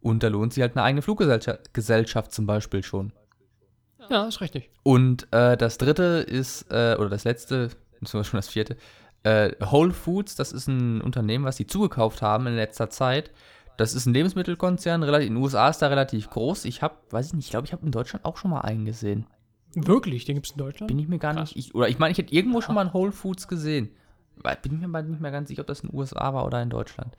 [0.00, 3.12] Und da lohnt sich halt eine eigene Fluggesellschaft Gesellschaft zum Beispiel schon.
[4.10, 4.70] Ja, ist richtig.
[4.82, 7.70] Und äh, das dritte ist, äh, oder das letzte,
[8.12, 8.76] war schon das vierte,
[9.22, 13.30] äh, Whole Foods, das ist ein Unternehmen, was die zugekauft haben in letzter Zeit.
[13.76, 16.64] Das ist ein Lebensmittelkonzern, in den USA ist da relativ groß.
[16.66, 18.84] Ich habe, weiß ich nicht, ich glaube, ich habe in Deutschland auch schon mal einen
[18.84, 19.26] gesehen.
[19.76, 20.88] Wirklich, den gibt es in Deutschland?
[20.88, 22.94] Bin ich mir gar nicht, ich, oder ich meine, ich hätte irgendwo schon mal ein
[22.94, 23.90] Whole Foods gesehen.
[24.62, 26.70] Bin ich mir nicht mehr ganz sicher, ob das in den USA war oder in
[26.70, 27.16] Deutschland.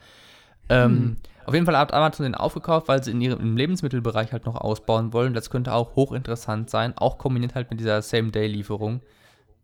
[0.70, 4.46] Ähm, Auf jeden Fall hat Amazon den aufgekauft, weil sie in ihrem im Lebensmittelbereich halt
[4.46, 5.34] noch ausbauen wollen.
[5.34, 9.02] Das könnte auch hochinteressant sein, auch kombiniert halt mit dieser Same-Day-Lieferung.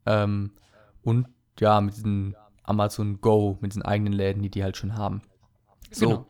[0.05, 0.51] Ähm,
[1.01, 1.27] und
[1.59, 5.21] ja, mit diesem Amazon Go, mit diesen eigenen Läden, die die halt schon haben.
[5.89, 6.07] So.
[6.07, 6.25] Genau.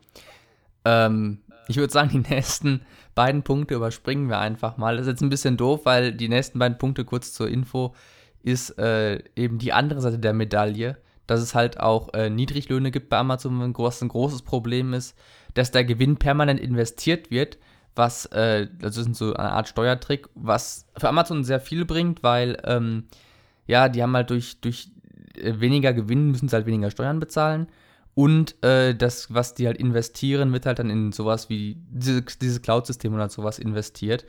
[0.84, 2.82] Ähm, ich würde sagen, die nächsten
[3.14, 4.96] beiden Punkte überspringen wir einfach mal.
[4.96, 7.94] Das ist jetzt ein bisschen doof, weil die nächsten beiden Punkte, kurz zur Info,
[8.42, 10.96] ist äh, eben die andere Seite der Medaille,
[11.26, 15.16] dass es halt auch äh, Niedriglöhne gibt bei Amazon, was ein großes Problem ist,
[15.54, 17.58] dass der Gewinn permanent investiert wird,
[17.94, 22.60] was, äh, das ist so eine Art Steuertrick, was für Amazon sehr viel bringt, weil,
[22.64, 23.04] ähm,
[23.66, 24.90] ja, die haben halt durch, durch
[25.36, 27.68] äh, weniger Gewinn müssen sie halt weniger Steuern bezahlen
[28.14, 32.60] und äh, das, was die halt investieren, wird halt dann in sowas wie diese, dieses
[32.60, 34.26] Cloud-System oder sowas investiert.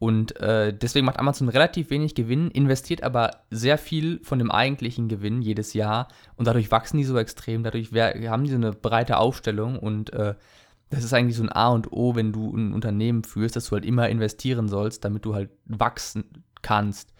[0.00, 5.08] Und äh, deswegen macht Amazon relativ wenig Gewinn, investiert aber sehr viel von dem eigentlichen
[5.08, 6.08] Gewinn jedes Jahr.
[6.36, 9.78] Und dadurch wachsen die so extrem, dadurch haben die so eine breite Aufstellung.
[9.78, 10.34] Und äh,
[10.88, 13.72] das ist eigentlich so ein A und O, wenn du ein Unternehmen führst, dass du
[13.72, 16.24] halt immer investieren sollst, damit du halt wachsen
[16.62, 17.12] kannst.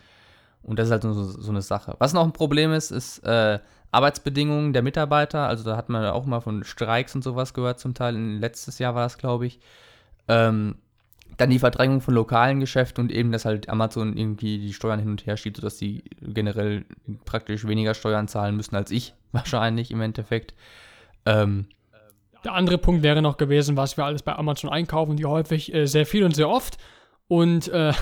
[0.62, 1.96] Und das ist halt so, so eine Sache.
[1.98, 3.58] Was noch ein Problem ist, ist äh,
[3.92, 5.46] Arbeitsbedingungen der Mitarbeiter.
[5.46, 8.16] Also da hat man auch mal von Streiks und sowas gehört zum Teil.
[8.16, 9.60] Letztes Jahr war das, glaube ich.
[10.28, 10.76] Ähm,
[11.36, 15.10] dann die Verdrängung von lokalen Geschäften und eben, dass halt Amazon irgendwie die Steuern hin
[15.10, 16.84] und her schiebt, sodass sie generell
[17.24, 20.54] praktisch weniger Steuern zahlen müssen als ich, wahrscheinlich im Endeffekt.
[21.24, 21.66] Ähm,
[22.44, 25.86] der andere Punkt wäre noch gewesen, was wir alles bei Amazon einkaufen, die häufig äh,
[25.86, 26.78] sehr viel und sehr oft.
[27.30, 27.92] Und äh,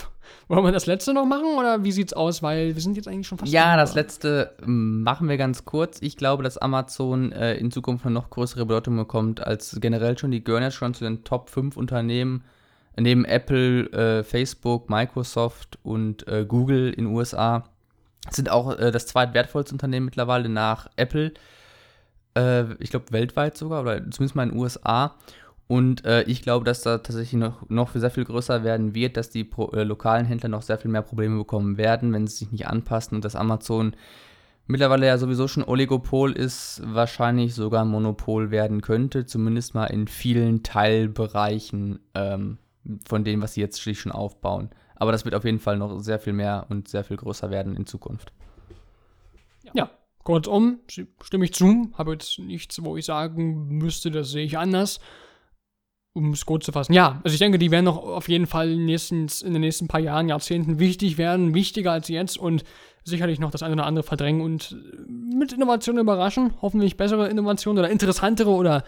[0.48, 2.42] wollen wir das letzte noch machen oder wie sieht's aus?
[2.42, 3.52] Weil wir sind jetzt eigentlich schon fast.
[3.52, 6.00] Ja, das letzte ähm, machen wir ganz kurz.
[6.00, 10.30] Ich glaube, dass Amazon äh, in Zukunft eine noch größere Bedeutung bekommt als generell schon.
[10.30, 12.44] Die gehören jetzt schon zu den Top 5 Unternehmen
[12.96, 17.64] neben Apple, äh, Facebook, Microsoft und äh, Google in den USA.
[18.30, 21.34] Sind auch äh, das zweitwertvollste Unternehmen mittlerweile nach Apple.
[22.34, 25.14] Äh, ich glaube weltweit sogar oder zumindest mal in den USA.
[25.68, 29.28] Und äh, ich glaube, dass da tatsächlich noch, noch sehr viel größer werden wird, dass
[29.28, 32.52] die pro, äh, lokalen Händler noch sehr viel mehr Probleme bekommen werden, wenn sie sich
[32.52, 33.94] nicht anpassen und dass Amazon
[34.66, 40.08] mittlerweile ja sowieso schon Oligopol ist, wahrscheinlich sogar ein Monopol werden könnte, zumindest mal in
[40.08, 42.56] vielen Teilbereichen ähm,
[43.06, 44.70] von dem, was sie jetzt schließlich schon aufbauen.
[44.96, 47.76] Aber das wird auf jeden Fall noch sehr viel mehr und sehr viel größer werden
[47.76, 48.32] in Zukunft.
[49.74, 49.90] Ja,
[50.24, 51.90] kurzum, stimme ich zu.
[51.92, 54.98] Habe jetzt nichts, wo ich sagen müsste, das sehe ich anders
[56.18, 56.92] um es kurz zu fassen.
[56.92, 59.60] Ja, also ich denke, die werden noch auf jeden Fall in den, nächsten, in den
[59.60, 62.64] nächsten paar Jahren, Jahrzehnten wichtig werden, wichtiger als jetzt und
[63.04, 64.76] sicherlich noch das eine oder andere verdrängen und
[65.08, 66.54] mit Innovationen überraschen.
[66.60, 68.84] Hoffentlich bessere Innovationen oder interessantere oder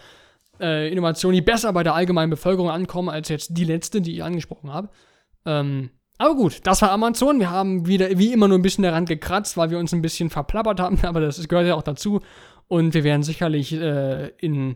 [0.59, 4.23] äh, Innovationen, die besser bei der allgemeinen Bevölkerung ankommen als jetzt die letzte, die ich
[4.23, 4.89] angesprochen habe.
[5.45, 7.39] Ähm, aber gut, das war Amazon.
[7.39, 10.29] Wir haben wieder wie immer nur ein bisschen daran gekratzt, weil wir uns ein bisschen
[10.29, 12.21] verplappert haben, aber das gehört ja auch dazu.
[12.67, 14.75] Und wir werden sicherlich äh, in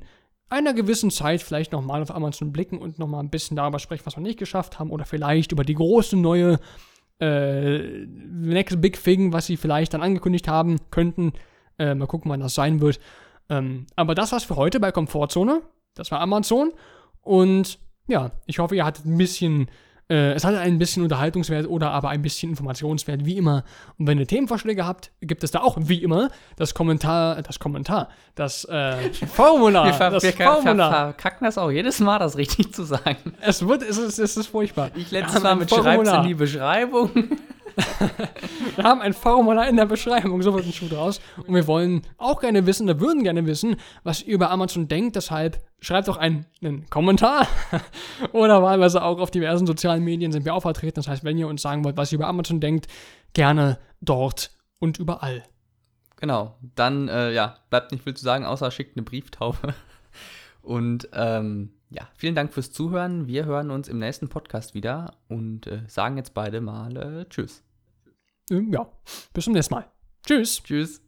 [0.50, 4.16] einer gewissen Zeit vielleicht nochmal auf Amazon blicken und nochmal ein bisschen darüber sprechen, was
[4.16, 6.60] wir nicht geschafft haben oder vielleicht über die große neue
[7.20, 11.34] äh, Next Big Thing, was sie vielleicht dann angekündigt haben könnten.
[11.80, 13.00] Äh, mal gucken, wann das sein wird.
[13.50, 15.62] Ähm, aber das war's für heute bei Komfortzone.
[15.94, 16.74] Das war Amazon.
[17.22, 19.70] Und ja, ich hoffe, ihr hattet ein bisschen
[20.10, 23.64] äh, es hat ein bisschen Unterhaltungswert oder aber ein bisschen Informationswert, wie immer.
[23.98, 28.10] Und wenn ihr Themenvorschläge habt, gibt es da auch, wie immer, das Kommentar, das Kommentar,
[28.36, 29.86] das äh, Formular.
[29.88, 30.92] wir, das wir Formular.
[30.92, 33.34] Ver verkacken das auch jedes Mal, das richtig zu sagen.
[33.42, 34.92] Es wird, es ist, es ist furchtbar.
[34.96, 37.10] Ich letztes Mal mit Schreib's in die Beschreibung.
[38.76, 41.20] Wir haben ein Formular in der Beschreibung, so wird ein Schuh draus.
[41.46, 45.16] Und wir wollen auch gerne wissen, oder würden gerne wissen, was ihr über Amazon denkt.
[45.16, 47.48] Deshalb schreibt doch einen, einen Kommentar.
[48.32, 50.96] oder wahlweise auch auf diversen sozialen Medien sind wir auch vertreten.
[50.96, 52.88] Das heißt, wenn ihr uns sagen wollt, was ihr über Amazon denkt,
[53.34, 55.44] gerne dort und überall.
[56.18, 59.74] Genau, dann äh, ja, bleibt nicht viel zu sagen, außer schickt eine Brieftaufe.
[60.62, 63.28] Und ähm, ja, vielen Dank fürs Zuhören.
[63.28, 67.64] Wir hören uns im nächsten Podcast wieder und äh, sagen jetzt beide mal äh, Tschüss.
[68.50, 68.88] Ja,
[69.34, 69.90] bis zum nächsten Mal.
[70.26, 70.62] Tschüss.
[70.62, 71.05] Tschüss.